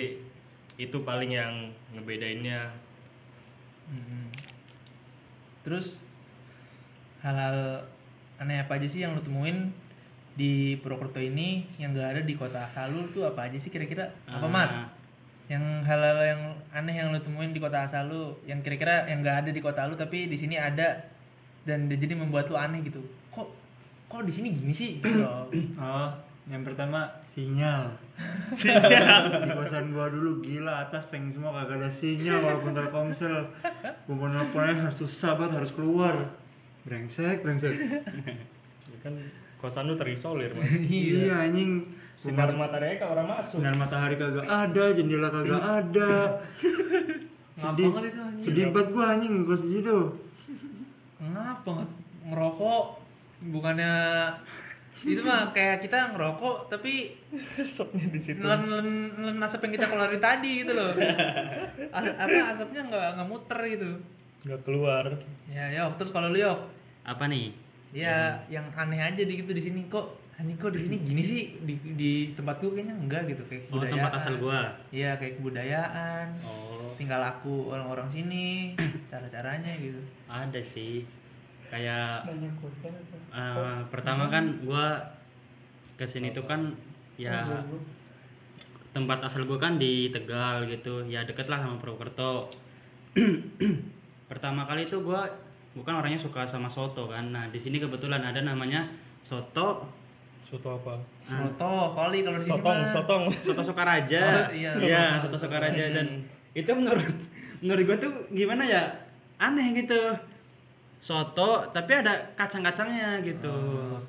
itu 0.75 0.97
paling 1.01 1.29
yang 1.29 1.53
ngebedainnya 1.93 2.73
Mm-mm. 3.83 4.31
Terus 5.63 5.99
hal-hal 7.23 7.83
aneh 8.35 8.59
apa 8.59 8.75
aja 8.75 8.87
sih 8.87 9.03
yang 9.03 9.15
lu 9.15 9.21
temuin 9.23 9.71
di 10.33 10.75
Purwokerto 10.81 11.21
ini 11.21 11.69
yang 11.77 11.93
gak 11.93 12.17
ada 12.17 12.21
di 12.25 12.33
kota 12.33 12.65
asal 12.65 12.89
lu 12.89 13.05
tuh 13.13 13.23
apa 13.23 13.47
aja 13.47 13.55
sih 13.55 13.69
kira-kira? 13.69 14.11
Apa 14.25 14.43
Ah. 14.43 14.51
mat? 14.51 14.71
Yang 15.47 15.63
hal-hal 15.85 16.17
yang 16.19 16.41
aneh 16.73 16.95
yang 16.95 17.13
lu 17.13 17.19
temuin 17.21 17.53
di 17.53 17.61
kota 17.61 17.85
asal 17.85 18.09
lu 18.09 18.23
yang 18.43 18.59
kira-kira 18.59 19.05
yang 19.05 19.21
gak 19.21 19.45
ada 19.45 19.49
di 19.53 19.61
kota 19.61 19.85
lu 19.85 19.93
tapi 19.93 20.25
di 20.25 20.35
sini 20.35 20.57
ada 20.57 21.05
dan 21.63 21.87
jadi 21.87 22.17
membuat 22.17 22.49
lu 22.49 22.57
aneh 22.57 22.81
gitu. 22.81 22.99
Kok 23.29 23.47
kok 24.09 24.23
di 24.25 24.33
sini 24.33 24.51
gini 24.51 24.73
sih? 24.73 24.99
Gitu 24.99 25.21
oh 25.77 26.09
yang 26.43 26.61
pertama 26.67 27.07
sinyal. 27.33 27.87
Di 28.53 29.49
kosan 29.55 29.95
gua 29.95 30.11
dulu 30.11 30.43
gila 30.43 30.85
atas 30.87 31.15
seng 31.15 31.31
semua 31.31 31.55
kagak 31.63 31.79
ada 31.79 31.89
sinyal 31.89 32.43
walaupun 32.43 32.75
telkomsel. 32.75 33.47
Gua 34.05 34.15
mau 34.15 34.27
nelfonnya 34.27 34.87
harus 34.87 34.99
susah 34.99 35.39
banget 35.39 35.63
harus 35.63 35.71
keluar. 35.71 36.15
Brengsek 36.83 37.41
brengsek. 37.41 37.73
Ya 37.73 38.97
kan 38.99 39.15
kosan 39.63 39.87
lu 39.87 39.95
terisolir 39.95 40.51
mas. 40.51 40.67
Iya 40.91 41.47
anjing. 41.47 41.79
Sinar 42.19 42.55
matahari 42.55 42.99
ke 42.99 43.05
orang 43.07 43.27
masuk. 43.27 43.59
Sinar 43.59 43.75
matahari 43.79 44.15
kagak 44.19 44.47
ada 44.47 44.83
jendela 44.91 45.31
kagak 45.31 45.63
ada. 45.79 46.11
Sedih 47.53 47.87
banget 47.91 48.11
itu 48.11 48.19
anjing. 48.19 48.43
sedih 48.43 48.65
banget 48.75 48.87
gua 48.91 49.05
anjing 49.15 49.33
di 49.47 49.55
situ. 49.57 49.97
Ngap 51.23 51.59
banget 51.63 51.89
ngerokok? 52.27 52.85
Bukannya 53.43 53.95
itu 55.05 55.21
mah 55.21 55.51
kayak 55.51 55.79
kita 55.79 56.11
ngerokok 56.11 56.67
tapi 56.67 57.11
asapnya 57.57 58.07
di 58.07 58.17
situ. 58.17 58.39
nelen 58.39 58.61
nelen 58.65 58.87
nelen 59.13 59.37
asap 59.37 59.67
yang 59.67 59.73
kita 59.75 59.87
keluarin 59.87 60.17
tadi 60.17 60.51
gitu 60.59 60.71
loh. 60.71 60.91
A- 61.89 62.17
apa 62.17 62.39
asapnya 62.51 62.81
nggak 62.83 63.07
nggak 63.15 63.27
muter 63.27 63.59
gitu. 63.67 63.89
Nggak 64.43 64.61
keluar. 64.63 65.05
Ya 65.47 65.65
yok 65.73 65.95
terus 65.95 66.09
kalau 66.09 66.27
lu 66.27 66.39
yok 66.39 66.59
Apa 67.03 67.27
nih? 67.27 67.51
ya 67.91 68.41
yang 68.47 68.65
aneh 68.73 68.97
aja 68.97 69.21
di 69.21 69.33
gitu 69.35 69.51
di 69.51 69.61
sini. 69.61 69.85
Kok 69.85 70.05
anjing 70.33 70.57
kok 70.57 70.71
di 70.71 70.81
sini 70.81 70.95
gini 70.97 71.21
sih? 71.21 71.41
Di 71.59 71.73
di 71.93 72.11
tempat 72.33 72.57
gua 72.57 72.71
kayaknya 72.71 72.95
enggak 72.95 73.21
gitu 73.27 73.43
kayak 73.45 73.61
Oh, 73.65 73.77
kebudayaan. 73.77 73.93
tempat 73.93 74.13
asal 74.17 74.33
gua. 74.37 74.59
iya 74.89 75.11
kayak 75.13 75.37
kebudayaan. 75.37 76.27
Oh, 76.41 76.95
tinggal 76.95 77.19
laku 77.19 77.69
orang-orang 77.69 78.07
sini 78.07 78.73
cara-caranya 79.11 79.75
gitu. 79.77 79.99
Ada 80.25 80.59
sih. 80.59 81.03
Kayak 81.73 82.29
eh, 83.33 83.79
pertama 83.89 84.29
kan 84.29 84.61
gua 84.61 85.01
ke 85.97 86.05
sini 86.05 86.29
tuh 86.29 86.45
kan 86.45 86.69
ya 87.17 87.65
tempat 88.93 89.25
asal 89.25 89.49
gua 89.49 89.57
kan 89.57 89.81
di 89.81 90.13
Tegal 90.13 90.69
gitu. 90.69 91.01
Ya 91.09 91.25
deket 91.25 91.49
lah 91.49 91.65
sama 91.65 91.81
Purwokerto. 91.81 92.45
Pertama 94.29 94.69
kali 94.69 94.85
tuh 94.85 95.01
gua 95.01 95.25
bukan 95.73 95.97
orangnya 95.97 96.21
suka 96.21 96.45
sama 96.45 96.69
soto 96.69 97.09
kan. 97.09 97.33
Nah 97.33 97.49
di 97.49 97.57
sini 97.57 97.81
kebetulan 97.81 98.21
ada 98.21 98.45
namanya 98.45 98.85
soto. 99.25 99.89
Soto 100.45 100.77
apa? 100.77 101.01
Soto 101.25 101.97
kali 101.97 102.21
kalau 102.21 102.37
di 102.37 102.45
sini 102.45 102.53
sotong 102.53 102.77
mah. 102.85 102.93
sotong. 102.93 103.23
Soto 103.41 103.61
Sukaraja 103.65 104.21
Oh, 104.21 104.45
iya. 104.53 104.71
iya 104.77 105.03
Soto 105.17 105.33
soto 105.33 105.49
Sukaraja 105.49 105.83
dan 105.89 106.21
itu 106.53 106.69
menurut 106.69 107.09
menurut 107.65 107.81
gua 107.89 107.97
tuh 107.97 108.13
gimana 108.29 108.61
ya? 108.61 108.93
Aneh 109.41 109.73
gitu 109.73 109.97
soto 111.03 111.67
tapi 111.75 111.91
ada 111.99 112.31
kacang-kacangnya 112.39 113.19
gitu. 113.27 113.51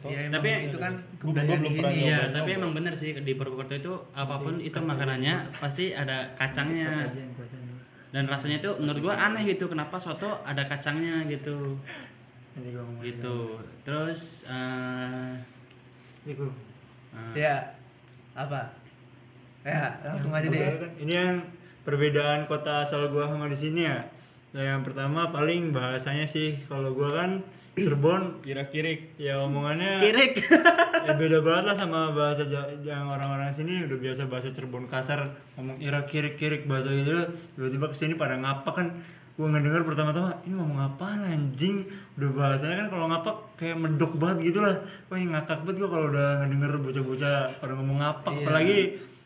Ya, 0.07 0.31
emang 0.31 0.39
Tapi- 0.39 0.71
itu 0.71 0.79
kan 0.79 0.95
kebudayaan 1.19 1.59
belum 1.59 1.67
di 1.67 1.79
pernah 1.83 1.91
sini. 1.91 1.99
nyoba. 2.07 2.07
Iya, 2.07 2.21
tapi 2.31 2.51
emang 2.55 2.71
bener 2.71 2.95
sih 2.95 3.11
di 3.19 3.33
Purwokerto 3.35 3.75
itu 3.75 3.93
apa 4.15 4.35
pun 4.39 4.63
itu 4.63 4.79
makanannya 4.79 5.35
pasti 5.59 5.91
ada 5.91 6.31
kacangnya. 6.39 7.11
Dan 8.15 8.31
rasanya 8.31 8.63
itu 8.63 8.71
menurut 8.79 9.11
gua 9.11 9.19
aneh 9.19 9.43
gitu 9.43 9.67
kenapa 9.67 9.99
soto 9.99 10.39
ada 10.47 10.63
kacangnya 10.71 11.27
gitu. 11.27 11.83
Nanti 12.55 12.71
gitu. 13.11 13.59
terus 13.83 14.47
eh 14.47 15.35
ini 16.23 16.33
gua 16.39 16.47
eh, 17.35 17.43
ya 17.43 17.55
apa? 18.39 18.71
Ya 19.67 19.99
langsung 20.07 20.31
aja 20.31 20.47
deh. 20.47 20.95
Ini 21.03 21.11
yang 21.11 21.43
perbedaan 21.83 22.47
kota 22.47 22.87
asal 22.87 23.11
gua 23.11 23.27
sama 23.27 23.51
di 23.51 23.59
sini 23.59 23.83
ya 23.83 23.99
Nah, 24.55 24.63
yang 24.63 24.87
pertama 24.87 25.35
paling 25.35 25.75
bahasanya 25.75 26.31
sih 26.31 26.63
kalau 26.71 26.95
gua 26.95 27.11
kan 27.11 27.31
Cirebon 27.75 28.39
kira 28.39 28.71
kirik 28.71 29.19
ya 29.19 29.43
omongannya 29.43 29.99
kirik. 29.99 30.47
ya 31.03 31.11
beda 31.19 31.43
banget 31.43 31.65
lah 31.67 31.77
sama 31.77 32.15
bahasa 32.15 32.47
yang 32.87 33.11
orang-orang 33.11 33.51
sini 33.51 33.83
udah 33.83 33.99
biasa 33.99 34.31
bahasa 34.31 34.55
Cirebon 34.55 34.87
kasar 34.87 35.35
ngomong 35.59 35.83
irak 35.83 36.07
kirik 36.07 36.39
kirik 36.39 36.71
bahasa 36.71 36.87
gitu 36.95 37.35
tiba-tiba 37.59 37.91
ke 37.91 37.97
sini 37.99 38.15
pada 38.15 38.39
ngapak 38.39 38.75
kan. 38.75 38.89
Gua 39.35 39.51
ngedenger 39.51 39.83
pertama-tama 39.83 40.39
ini 40.47 40.55
ngomong 40.55 40.79
apaan 40.79 41.27
anjing? 41.27 41.91
Udah 42.15 42.31
bahasanya 42.31 42.87
kan 42.87 42.89
kalau 42.95 43.11
ngapak 43.11 43.37
kayak 43.59 43.77
medok 43.83 44.15
banget 44.15 44.55
gitu 44.55 44.63
lah. 44.63 44.79
Wah 45.11 45.19
yang 45.19 45.35
ngakak 45.35 45.67
banget 45.67 45.77
gua 45.83 45.91
kalau 45.91 46.07
udah 46.15 46.29
ngedenger 46.47 46.73
bocah-bocah 46.79 47.37
pada 47.59 47.73
ngomong 47.75 47.99
ngapak 47.99 48.31
Iya. 48.31 48.39
apalagi 48.47 48.79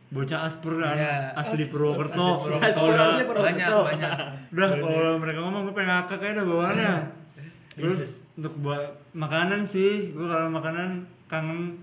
bocah 0.09 0.40
aspur 0.42 0.73
kan 0.77 0.94
Iya. 0.94 1.14
asli 1.35 1.61
As- 1.61 1.68
Purwokerto 1.68 2.16
asli 2.25 2.49
Purwokerto. 2.49 2.57
Kalau 2.73 2.88
udah- 2.88 3.07
Asli 3.07 3.25
Purwokerto. 3.25 3.44
banyak 3.44 3.68
banyak 3.68 4.12
udah 4.49 4.68
kalau 4.75 5.14
mereka 5.18 5.38
ngomong 5.38 5.62
gue 5.62 5.75
pengen 5.75 5.90
ngakak 5.94 6.18
aja 6.18 6.33
dah 6.35 6.47
bawaannya 6.47 6.92
terus 7.77 8.03
untuk 8.35 8.55
buat 8.59 8.83
makanan 9.12 9.61
sih 9.64 9.92
gue 10.11 10.25
kalau 10.25 10.49
makanan 10.49 10.88
kangen 11.27 11.77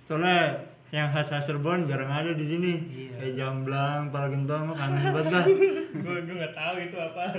soalnya 0.00 0.58
yang 0.90 1.06
khas 1.08 1.28
khas 1.28 1.46
Cirebon 1.46 1.86
jarang 1.86 2.10
ada 2.10 2.32
di 2.32 2.42
sini 2.42 2.72
Iya. 2.82 3.14
kayak 3.16 3.34
jamblang 3.36 4.10
pala 4.10 4.26
gentong 4.26 4.74
kangen 4.74 5.02
banget 5.08 5.30
dah 5.30 5.44
gue 6.02 6.16
gue 6.20 6.34
nggak 6.34 6.52
tahu 6.52 6.74
itu 6.80 6.96
apaan 6.98 7.32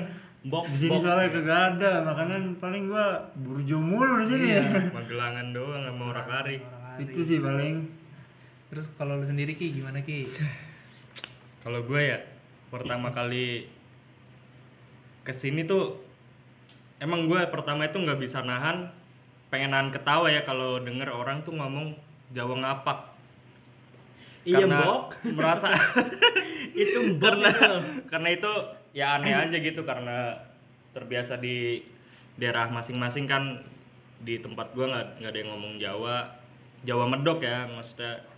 bok 0.43 0.65
di 0.65 0.77
sini 0.79 0.89
bok 0.89 1.01
soalnya 1.01 1.27
kagak 1.29 1.59
ada 1.73 1.91
makanan 2.01 2.41
paling 2.57 2.83
gue 2.87 3.05
burjo 3.37 3.77
mulu 3.77 4.13
di 4.17 4.27
sini 4.29 4.45
Iya. 4.49 4.63
magelangan 4.89 5.47
doang 5.51 5.83
sama 5.83 6.03
orang 6.09 6.27
kari 6.29 6.55
Orang 6.57 7.03
itu 7.03 7.19
sih 7.21 7.37
paling 7.37 7.75
terus 8.71 8.87
kalau 8.95 9.19
lu 9.19 9.27
sendiri 9.27 9.59
ki 9.59 9.75
gimana 9.75 9.99
ki? 9.99 10.31
Kalau 11.59 11.83
gue 11.83 12.01
ya 12.07 12.23
pertama 12.71 13.11
kali 13.11 13.67
ke 15.27 15.35
sini 15.35 15.67
tuh 15.67 15.99
emang 17.03 17.27
gue 17.27 17.43
pertama 17.51 17.83
itu 17.83 17.99
nggak 17.99 18.17
bisa 18.23 18.39
nahan 18.39 18.87
pengen 19.51 19.75
nahan 19.75 19.91
ketawa 19.91 20.31
ya 20.31 20.47
kalau 20.47 20.79
denger 20.79 21.11
orang 21.11 21.43
tuh 21.43 21.51
ngomong 21.51 21.99
Jawa 22.31 22.55
ngapak. 22.63 23.11
Iya 24.47 24.63
Karena 24.63 24.79
bok 24.87 25.05
merasa 25.35 25.67
itu 26.81 27.19
bok 27.19 27.27
karena 27.27 27.51
itu. 27.51 27.69
karena 28.07 28.29
itu 28.31 28.51
ya 28.95 29.05
aneh 29.19 29.35
aja 29.35 29.57
gitu 29.59 29.83
karena 29.83 30.33
terbiasa 30.95 31.37
di 31.37 31.83
daerah 32.39 32.71
masing-masing 32.71 33.27
kan 33.27 33.59
di 34.23 34.39
tempat 34.39 34.71
gua 34.71 34.87
nggak 34.89 35.07
nggak 35.19 35.31
ada 35.35 35.39
yang 35.43 35.51
ngomong 35.53 35.73
Jawa 35.77 36.15
Jawa 36.87 37.05
medok 37.05 37.43
ya 37.43 37.67
maksudnya 37.69 38.30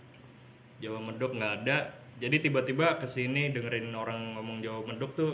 Jawa 0.82 0.98
medok 1.02 1.36
nggak 1.36 1.54
ada. 1.62 1.78
Jadi 2.22 2.46
tiba-tiba 2.46 2.98
ke 3.02 3.06
sini 3.10 3.50
dengerin 3.50 3.90
orang 3.94 4.38
ngomong 4.38 4.62
Jawa 4.62 4.80
medok 4.86 5.12
tuh 5.18 5.32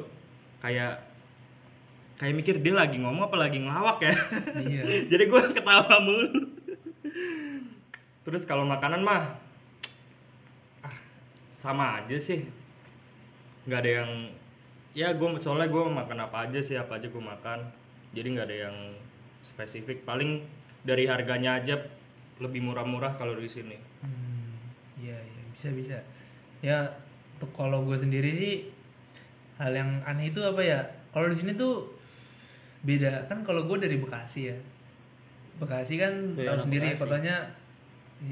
kayak 0.61 1.11
kayak 2.20 2.37
mikir 2.37 2.61
dia 2.61 2.76
lagi 2.76 3.00
ngomong 3.00 3.33
apa 3.33 3.37
lagi 3.40 3.59
ngelawak 3.61 3.98
ya. 4.05 4.14
Iya. 4.61 4.83
Jadi 5.12 5.24
gue 5.24 5.42
ketawa 5.57 5.96
mulu. 6.05 6.29
Terus 8.29 8.44
kalau 8.44 8.68
makanan 8.68 9.00
mah 9.00 9.40
ah, 10.85 10.96
sama 11.64 12.05
aja 12.05 12.20
sih. 12.20 12.44
Nggak 13.64 13.81
ada 13.81 13.90
yang 14.05 14.11
ya 14.92 15.16
gue 15.16 15.29
soalnya 15.40 15.72
gue 15.72 15.81
makan 15.81 16.18
apa 16.29 16.50
aja 16.50 16.61
sih 16.61 16.76
apa 16.76 17.00
aja 17.00 17.09
gue 17.09 17.24
makan. 17.24 17.72
Jadi 18.12 18.26
nggak 18.37 18.48
ada 18.53 18.59
yang 18.68 18.76
spesifik. 19.48 20.05
Paling 20.05 20.44
dari 20.85 21.09
harganya 21.09 21.57
aja 21.57 21.81
lebih 22.40 22.64
murah-murah 22.64 23.16
kalau 23.16 23.37
di 23.37 23.48
sini. 23.48 23.76
Hmm, 24.05 24.29
bisa 25.60 25.68
bisa. 25.76 25.98
Ya 26.64 26.88
untuk 27.36 27.52
kalau 27.52 27.84
gue 27.84 28.00
sendiri 28.00 28.32
sih 28.32 28.54
hal 29.60 29.76
yang 29.76 30.00
aneh 30.08 30.32
itu 30.32 30.40
apa 30.40 30.64
ya? 30.64 30.80
Kalau 31.12 31.28
di 31.28 31.36
sini 31.36 31.52
tuh 31.52 31.92
beda. 32.80 33.28
Kan 33.28 33.44
kalau 33.44 33.68
gue 33.68 33.76
dari 33.76 34.00
Bekasi 34.00 34.48
ya. 34.48 34.56
Bekasi 35.60 36.00
kan 36.00 36.32
Iya, 36.32 36.56
tahu 36.56 36.58
sendiri 36.64 36.96
Bekasi. 36.96 37.00
kotanya 37.04 37.36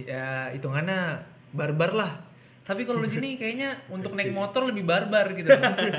ya 0.09 0.49
hitungannya 0.57 1.21
barbar 1.53 1.93
lah. 1.93 2.13
Tapi 2.65 2.89
kalau 2.89 3.05
di 3.05 3.13
sini 3.13 3.37
kayaknya 3.37 3.77
untuk 3.93 4.17
naik 4.17 4.33
motor 4.33 4.69
lebih 4.73 4.85
barbar 4.89 5.33
gitu 5.33 5.49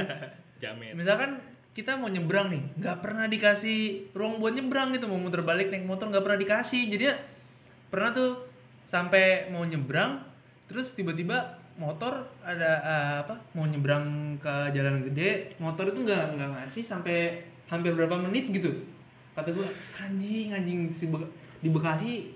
jamin 0.62 0.94
misalkan 0.94 1.42
kita 1.74 1.98
mau 1.98 2.12
nyebrang 2.12 2.52
nih 2.52 2.62
nggak 2.78 2.98
pernah 3.00 3.26
dikasih 3.26 4.12
ruang 4.18 4.42
buat 4.42 4.58
nyebrang 4.58 4.94
gitu. 4.98 5.06
Mau 5.06 5.22
muter 5.22 5.46
balik 5.46 5.70
naik 5.70 5.86
motor 5.86 6.10
nggak 6.10 6.26
pernah 6.26 6.40
dikasih. 6.42 6.90
Jadi 6.90 7.04
ya 7.10 7.16
pernah 7.90 8.14
tuh 8.14 8.32
sampai 8.90 9.50
mau 9.54 9.66
nyebrang 9.66 10.29
terus 10.70 10.94
tiba-tiba 10.94 11.38
motor 11.76 12.14
ada 12.40 12.72
eh, 12.80 13.16
apa 13.24 13.36
mau 13.52 13.66
nyebrang 13.66 14.06
ke 14.38 14.54
jalan 14.70 15.02
gede 15.04 15.58
motor 15.58 15.88
itu 15.88 16.00
nggak 16.00 16.38
nggak 16.38 16.50
ngasih 16.54 16.84
sampai 16.84 17.42
hampir 17.66 17.92
berapa 17.92 18.16
menit 18.16 18.50
gitu. 18.50 18.70
Kata 19.34 19.50
gue 19.50 19.66
anjing 19.96 20.52
anjing 20.52 20.80
si 20.90 21.08
Be- 21.08 21.30
di 21.60 21.70
Bekasi 21.70 22.36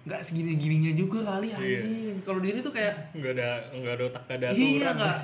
nggak 0.00 0.20
segini 0.22 0.56
gininya 0.56 0.92
juga 0.92 1.18
kali 1.26 1.50
Iya. 1.50 1.56
anjing. 1.56 2.16
Kalau 2.20 2.38
di 2.38 2.46
sini 2.50 2.60
tuh 2.60 2.72
kayak 2.72 2.94
nggak 3.12 3.32
ada 3.34 3.48
nggak 3.70 3.94
ada 3.94 4.04
otak 4.06 4.24
ada 4.28 4.46
iya 4.50 4.68
aturan. 4.82 4.94
nggak 4.96 5.16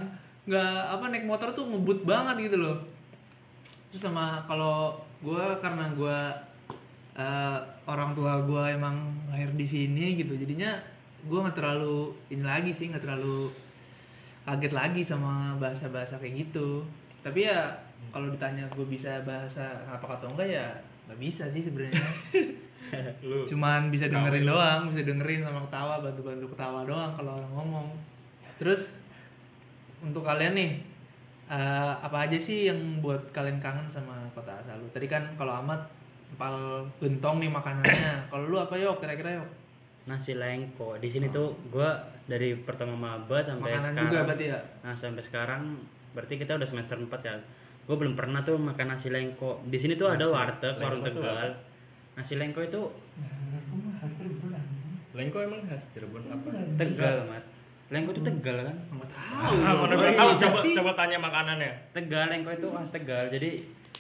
nggak 0.46 0.74
apa 0.88 1.04
naik 1.10 1.26
motor 1.26 1.48
tuh 1.50 1.64
ngebut 1.66 2.00
banget 2.02 2.36
gitu 2.46 2.56
loh. 2.56 2.76
Terus 3.90 4.02
sama 4.02 4.44
kalau 4.44 4.94
gue 5.20 5.44
karena 5.58 5.84
gue 5.90 6.18
eh, 7.16 7.58
orang 7.84 8.12
tua 8.12 8.38
gue 8.40 8.62
emang 8.70 8.96
lahir 9.26 9.50
di 9.50 9.64
sini 9.64 10.14
gitu 10.14 10.36
jadinya 10.36 10.76
gue 11.26 11.38
nggak 11.42 11.56
terlalu 11.58 12.14
ini 12.30 12.44
lagi 12.46 12.70
sih 12.70 12.88
nggak 12.90 13.02
terlalu 13.02 13.50
kaget 14.46 14.72
lagi 14.72 15.02
sama 15.02 15.58
bahasa-bahasa 15.58 16.22
kayak 16.22 16.46
gitu. 16.46 16.86
Tapi 17.26 17.50
ya 17.50 17.74
kalau 18.14 18.30
ditanya 18.30 18.62
gue 18.70 18.86
bisa 18.86 19.18
bahasa 19.26 19.82
apa 19.90 20.06
atau 20.06 20.30
enggak 20.30 20.48
ya 20.54 20.66
nggak 21.10 21.18
bisa 21.18 21.50
sih 21.50 21.66
sebenarnya. 21.66 21.98
Cuman 23.50 23.90
bisa 23.90 24.06
dengerin 24.06 24.46
Kawin. 24.46 24.52
doang 24.54 24.80
bisa 24.94 25.02
dengerin 25.02 25.42
sama 25.42 25.60
ketawa 25.66 25.94
bantu-bantu 25.98 26.46
ketawa 26.54 26.80
doang 26.86 27.12
kalau 27.18 27.32
orang 27.42 27.52
ngomong. 27.58 27.88
Terus 28.62 28.94
untuk 29.98 30.22
kalian 30.22 30.54
nih 30.54 30.70
eh, 31.50 31.92
apa 31.98 32.30
aja 32.30 32.38
sih 32.38 32.70
yang 32.70 32.78
buat 33.02 33.34
kalian 33.34 33.58
kangen 33.58 33.90
sama 33.90 34.14
kota 34.30 34.54
asal 34.62 34.78
lu? 34.78 34.86
Tadi 34.94 35.10
kan 35.10 35.26
kalau 35.34 35.58
amat 35.66 35.90
empal 36.30 36.86
gentong 37.02 37.42
nih 37.42 37.50
makanannya. 37.50 38.14
Kalau 38.30 38.44
lu 38.50 38.58
apa 38.58 38.74
yuk 38.74 38.98
kira-kira 38.98 39.38
yuk 39.38 39.48
nasi 40.06 40.32
lengko 40.32 40.96
di 40.96 41.08
sini 41.08 41.26
tuh 41.28 41.50
gua 41.66 41.98
dari 42.24 42.54
pertama 42.56 42.94
maba 42.94 43.38
sampai 43.38 43.74
Makanan 43.74 43.82
sekarang 43.84 44.06
juga 44.06 44.18
berarti 44.24 44.44
ya? 44.46 44.60
nah 44.80 44.94
sampai 44.94 45.22
sekarang 45.22 45.62
berarti 46.12 46.34
kita 46.36 46.52
udah 46.54 46.64
semester 46.64 46.96
4 46.96 47.10
ya 47.20 47.34
gue 47.86 47.94
belum 47.94 48.14
pernah 48.14 48.42
tuh 48.42 48.54
makan 48.56 48.86
nasi 48.88 49.10
lengko 49.10 49.62
di 49.62 49.78
sini 49.78 49.94
tuh 49.94 50.08
ada 50.08 50.26
warteg 50.26 50.74
warung 50.76 51.02
tegal 51.02 51.54
nasi 52.14 52.34
lengko 52.34 52.60
itu 52.60 52.80
Lengko 55.16 55.38
emang 55.40 55.64
khas 55.64 55.80
Cirebon 55.90 56.28
apa? 56.28 56.48
tegal 56.76 57.24
mat 57.24 57.44
lengko 57.88 58.10
itu 58.10 58.22
tegal 58.22 58.56
kan 58.60 58.76
Nggak 58.90 59.08
tahu. 59.08 59.54
Ah, 59.62 59.72
gue 59.78 59.96
Iya 60.04 60.18
tahu. 60.36 60.60
sih. 60.60 60.74
Coba 60.74 60.90
coba 60.90 60.92
tanya 60.98 61.16
makanannya. 61.16 61.70
tegal 61.94 62.26
lengko 62.28 62.50
itu 62.52 62.66
khas 62.68 62.90
tegal 62.90 63.24
jadi 63.30 63.50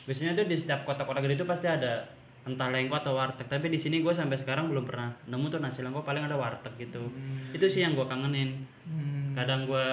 biasanya 0.04 0.32
tuh 0.34 0.44
di 0.44 0.56
setiap 0.56 0.84
kota-kota 0.84 1.18
gede 1.18 1.34
itu 1.34 1.46
pasti 1.46 1.66
ada 1.66 2.04
entah 2.46 2.70
lengko 2.70 2.94
atau 2.96 3.12
warteg 3.12 3.46
tapi 3.46 3.66
di 3.66 3.76
sini 3.76 4.00
gue 4.00 4.14
sampai 4.14 4.38
sekarang 4.38 4.70
belum 4.70 4.86
pernah 4.86 5.10
nemu 5.26 5.46
tuh 5.50 5.58
nasi 5.58 5.82
lengko 5.82 6.00
paling 6.00 6.22
ada 6.22 6.38
warteg 6.38 6.72
gitu 6.78 7.10
itu 7.50 7.66
sih 7.66 7.82
yang 7.82 7.92
gue 7.92 8.06
kangenin 8.06 8.62
Hmm. 8.86 9.34
kadang 9.34 9.66
gue 9.66 9.88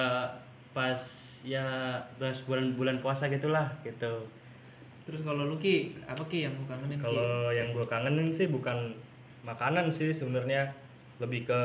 pas 0.70 0.94
ya 1.42 1.66
pas 2.14 2.38
bulan-bulan 2.46 3.02
puasa 3.02 3.26
gitulah 3.26 3.74
gitu 3.82 4.30
Terus 5.04 5.20
kalau 5.20 5.44
lu 5.44 5.60
Ki, 5.60 5.92
apa 6.08 6.24
Ki 6.32 6.48
yang 6.48 6.56
lu 6.56 6.64
kangenin? 6.64 6.96
Kalau 6.96 7.52
yang 7.52 7.76
gue 7.76 7.84
kangenin 7.84 8.32
sih 8.32 8.48
bukan 8.48 8.96
makanan 9.44 9.92
sih 9.92 10.08
sebenarnya 10.08 10.72
lebih 11.20 11.44
ke 11.44 11.60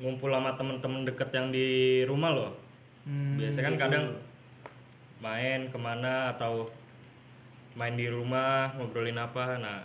ngumpul 0.00 0.32
sama 0.32 0.56
temen-temen 0.56 1.04
deket 1.04 1.28
yang 1.36 1.52
di 1.52 1.68
rumah 2.08 2.32
loh. 2.32 2.52
Hmm, 3.04 3.36
Biasanya 3.36 3.60
kan 3.60 3.74
gitu. 3.74 3.82
kadang 3.84 4.04
main 5.18 5.60
ke 5.68 5.76
mana 5.76 6.32
atau 6.32 6.64
main 7.78 7.94
di 7.94 8.10
rumah 8.10 8.74
ngobrolin 8.74 9.16
apa. 9.16 9.56
Nah 9.56 9.78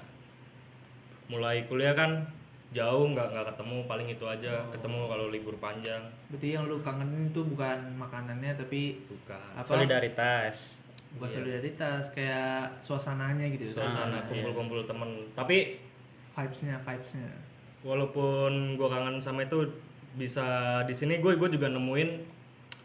mulai 1.29 1.63
kuliah 1.69 1.93
kan 1.93 2.25
jauh 2.73 3.05
nggak 3.05 3.31
nggak 3.31 3.45
ketemu 3.53 3.77
paling 3.85 4.07
itu 4.09 4.25
aja 4.25 4.65
ketemu 4.73 4.99
kalau 5.05 5.25
libur 5.29 5.55
panjang 5.61 6.01
Berarti 6.33 6.47
yang 6.57 6.65
lu 6.65 6.81
kangenin 6.81 7.29
itu 7.29 7.41
bukan 7.45 7.79
makanannya 7.95 8.57
tapi 8.57 8.97
bukan 9.07 9.39
apa? 9.53 9.69
solidaritas 9.69 10.81
Bukan 11.13 11.29
solidaritas, 11.29 12.09
kayak 12.17 12.73
suasananya 12.81 13.45
gitu. 13.53 13.69
suasana 13.77 14.25
iya. 14.25 14.29
kumpul-kumpul 14.33 14.89
temen 14.89 15.29
tapi 15.37 15.77
vibes-nya, 16.33 16.81
vibes-nya. 16.81 17.29
walaupun 17.85 18.73
gue 18.73 18.89
kangen 18.89 19.21
sama 19.21 19.45
itu 19.45 19.69
bisa 20.17 20.41
di 20.89 20.97
sini 20.97 21.21
gue 21.21 21.37
gue 21.37 21.49
juga 21.53 21.69
nemuin 21.69 22.09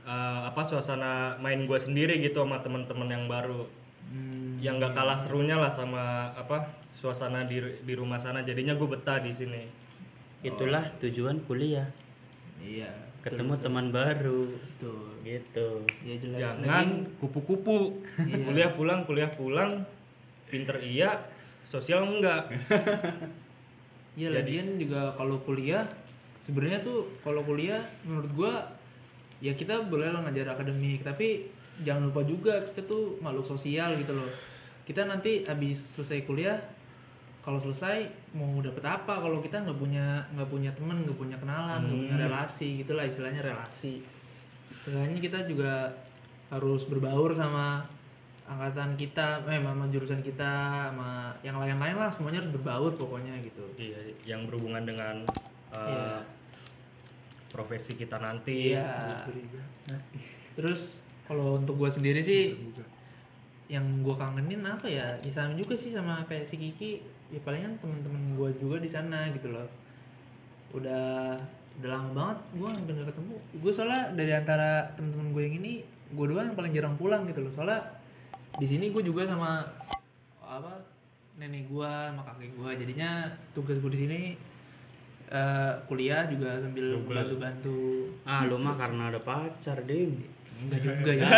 eh, 0.04 0.40
apa 0.44 0.60
suasana 0.60 1.40
main 1.40 1.64
gue 1.64 1.78
sendiri 1.80 2.20
gitu 2.20 2.44
sama 2.44 2.60
teman-teman 2.60 3.08
yang 3.08 3.24
baru 3.26 3.64
Hmm, 4.08 4.47
yang 4.58 4.76
nggak 4.76 4.92
kalah 4.92 5.16
serunya 5.16 5.54
lah 5.54 5.70
sama 5.70 6.02
apa 6.32 6.66
suasana 6.92 7.42
di 7.42 7.56
di 7.80 7.94
rumah 7.94 8.18
sana 8.18 8.42
jadinya 8.42 8.74
gue 8.74 8.88
betah 8.88 9.18
di 9.18 9.30
sini 9.30 9.62
itulah 10.40 10.82
tujuan 10.98 11.42
kuliah 11.44 11.86
Iya. 12.58 12.90
ketemu 13.20 13.54
teman 13.56 13.86
baru 13.88 14.50
Betul. 14.50 15.14
gitu 15.22 15.68
Ya 16.02 16.14
jelas. 16.16 16.38
jangan 16.40 16.86
kupu-kupu 17.16 18.02
Iya. 18.20 18.42
kuliah 18.42 18.70
pulang 18.72 19.00
kuliah 19.04 19.30
pulang 19.30 19.86
pinter 20.46 20.78
iya 20.78 21.22
sosial 21.64 22.02
enggak 22.08 22.50
Iya 24.14 24.34
lagian 24.34 24.74
juga 24.76 25.14
kalau 25.14 25.38
kuliah 25.40 25.86
sebenarnya 26.42 26.82
tuh 26.82 27.06
kalau 27.22 27.46
kuliah 27.46 27.86
menurut 28.02 28.30
gua 28.34 28.52
ya 29.38 29.54
kita 29.54 29.86
boleh 29.86 30.10
lah 30.10 30.26
ngajar 30.26 30.50
akademik 30.50 31.06
tapi 31.06 31.46
jangan 31.86 32.10
lupa 32.10 32.26
juga 32.26 32.58
kita 32.66 32.82
tuh 32.84 33.22
makhluk 33.22 33.46
sosial 33.46 33.94
gitu 33.94 34.10
loh. 34.10 34.26
Kita 34.88 35.04
nanti 35.04 35.44
habis 35.44 35.76
selesai 35.94 36.24
kuliah 36.24 36.56
kalau 37.38 37.56
selesai 37.58 38.04
mau 38.32 38.60
dapet 38.60 38.80
apa 38.82 39.20
kalau 39.20 39.40
kita 39.40 39.56
nggak 39.58 39.76
punya 39.76 40.04
nggak 40.32 40.48
punya 40.48 40.68
teman 40.72 41.00
nggak 41.00 41.16
punya 41.16 41.36
kenalan 41.36 41.80
nggak 41.82 41.96
punya 41.98 42.14
Hmm. 42.14 42.24
relasi 42.24 42.68
gitulah 42.78 43.04
istilahnya 43.04 43.40
relasi 43.42 44.04
Seenggaknya 44.84 45.18
kita 45.18 45.38
juga 45.44 45.72
harus 46.48 46.84
berbaur 46.84 47.32
sama 47.32 47.84
angkatan 48.44 48.96
kita, 48.96 49.44
eh 49.44 49.60
sama 49.60 49.84
jurusan 49.86 50.20
kita, 50.20 50.52
sama 50.88 51.36
yang 51.42 51.56
lain-lain 51.56 51.92
lah 51.94 52.08
semuanya 52.08 52.40
harus 52.40 52.52
berbaur 52.54 52.92
pokoknya 52.94 53.36
gitu. 53.40 53.64
iya 53.76 54.00
yang 54.26 54.44
berhubungan 54.44 54.84
dengan 54.84 55.20
eh, 55.68 55.84
Iya. 55.84 56.20
profesi 57.48 57.92
kita 57.92 58.16
nanti 58.18 58.72
Iya. 58.72 59.24
Terus 60.52 60.96
kalau 61.24 61.56
untuk 61.56 61.76
gua 61.76 61.88
sendiri 61.88 62.20
sih 62.20 62.56
yang 63.68 63.84
gua 64.00 64.16
kangenin 64.16 64.64
apa 64.64 64.88
ya? 64.88 65.16
Ya 65.20 65.30
sama 65.32 65.52
juga 65.54 65.76
sih 65.76 65.92
sama 65.92 66.24
kayak 66.24 66.48
si 66.48 66.56
Kiki. 66.56 66.92
Ya 67.28 67.40
palingan 67.44 67.76
teman-teman 67.78 68.34
gua 68.34 68.48
juga 68.56 68.80
di 68.80 68.88
sana 68.88 69.28
gitu 69.36 69.52
loh. 69.52 69.68
Udah 70.72 71.36
udah 71.78 71.88
lama 71.88 72.10
banget 72.10 72.38
gua 72.56 72.68
hampir 72.72 72.92
gak 72.96 73.08
ketemu. 73.12 73.36
Gua 73.60 73.72
soalnya 73.72 74.02
dari 74.16 74.32
antara 74.32 74.70
teman-teman 74.96 75.28
gue 75.36 75.42
yang 75.44 75.56
ini, 75.60 75.72
gua 76.16 76.24
doang 76.26 76.46
yang 76.50 76.56
paling 76.58 76.72
jarang 76.72 76.96
pulang 76.96 77.22
gitu 77.28 77.44
loh. 77.44 77.52
Soalnya 77.52 77.80
di 78.58 78.66
sini 78.66 78.90
gue 78.90 79.04
juga 79.04 79.28
sama 79.28 79.62
apa 80.42 80.80
nenek 81.38 81.68
gua 81.70 82.10
sama 82.10 82.24
kakek 82.24 82.50
gua 82.58 82.74
jadinya 82.74 83.30
tugas 83.54 83.78
gue 83.78 83.92
di 83.94 84.00
sini 84.00 84.20
eh, 85.30 85.72
kuliah 85.86 86.26
juga 86.26 86.58
sambil 86.58 86.98
bantu-bantu 87.04 88.10
ah 88.26 88.42
lu 88.48 88.56
mah 88.58 88.74
karena 88.74 89.12
ada 89.12 89.20
pacar 89.22 89.84
dim 89.86 90.24
Enggak 90.58 90.80
juga 90.82 91.12
ya. 91.22 91.28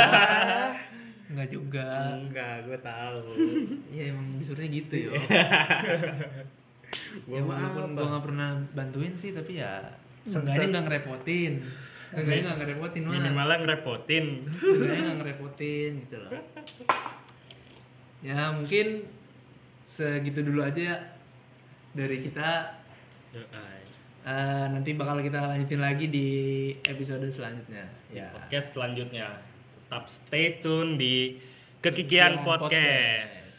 Enggak 1.31 1.49
juga. 1.55 1.87
enggak 2.19 2.67
gue 2.67 2.79
tahu 2.83 3.23
Ya 3.97 4.11
emang 4.11 4.27
disuruhnya 4.43 4.71
gitu 4.75 4.95
ya. 5.09 5.13
Gua 7.27 7.39
ya 7.39 7.43
mah 7.47 7.71
walaupun 7.71 7.95
gua 7.95 8.07
nggak 8.07 8.25
pernah 8.27 8.49
bantuin 8.75 9.15
sih 9.15 9.31
tapi 9.31 9.63
ya 9.63 9.95
seenggaknya 10.27 10.67
nggak 10.75 10.85
ngerepotin. 10.91 11.53
Seenggaknya 12.11 12.43
nggak 12.51 12.59
ngerepotin 12.67 13.03
mah. 13.07 13.15
minimalnya 13.15 13.57
ngerepotin 13.63 14.27
Seenggaknya 14.59 15.03
nggak 15.07 15.19
ngerepotin 15.23 15.91
gitu 16.07 16.17
loh. 16.19 16.33
Ya 18.27 18.51
mungkin 18.51 18.87
segitu 19.87 20.41
dulu 20.43 20.67
aja 20.67 20.83
ya 20.83 20.97
dari 21.95 22.17
kita. 22.27 22.51
Eh, 24.21 24.67
nanti 24.69 24.91
bakal 24.99 25.23
kita 25.23 25.47
lanjutin 25.47 25.81
lagi 25.81 26.07
di 26.11 26.29
episode 26.85 27.25
selanjutnya. 27.31 27.87
Ya. 28.11 28.35
podcast 28.35 28.75
selanjutnya 28.75 29.50
tetap 29.91 30.07
stay 30.07 30.63
tune 30.63 30.95
di 30.95 31.35
kekikian 31.83 32.47
Kekikian 32.47 32.47
podcast. 32.47 33.50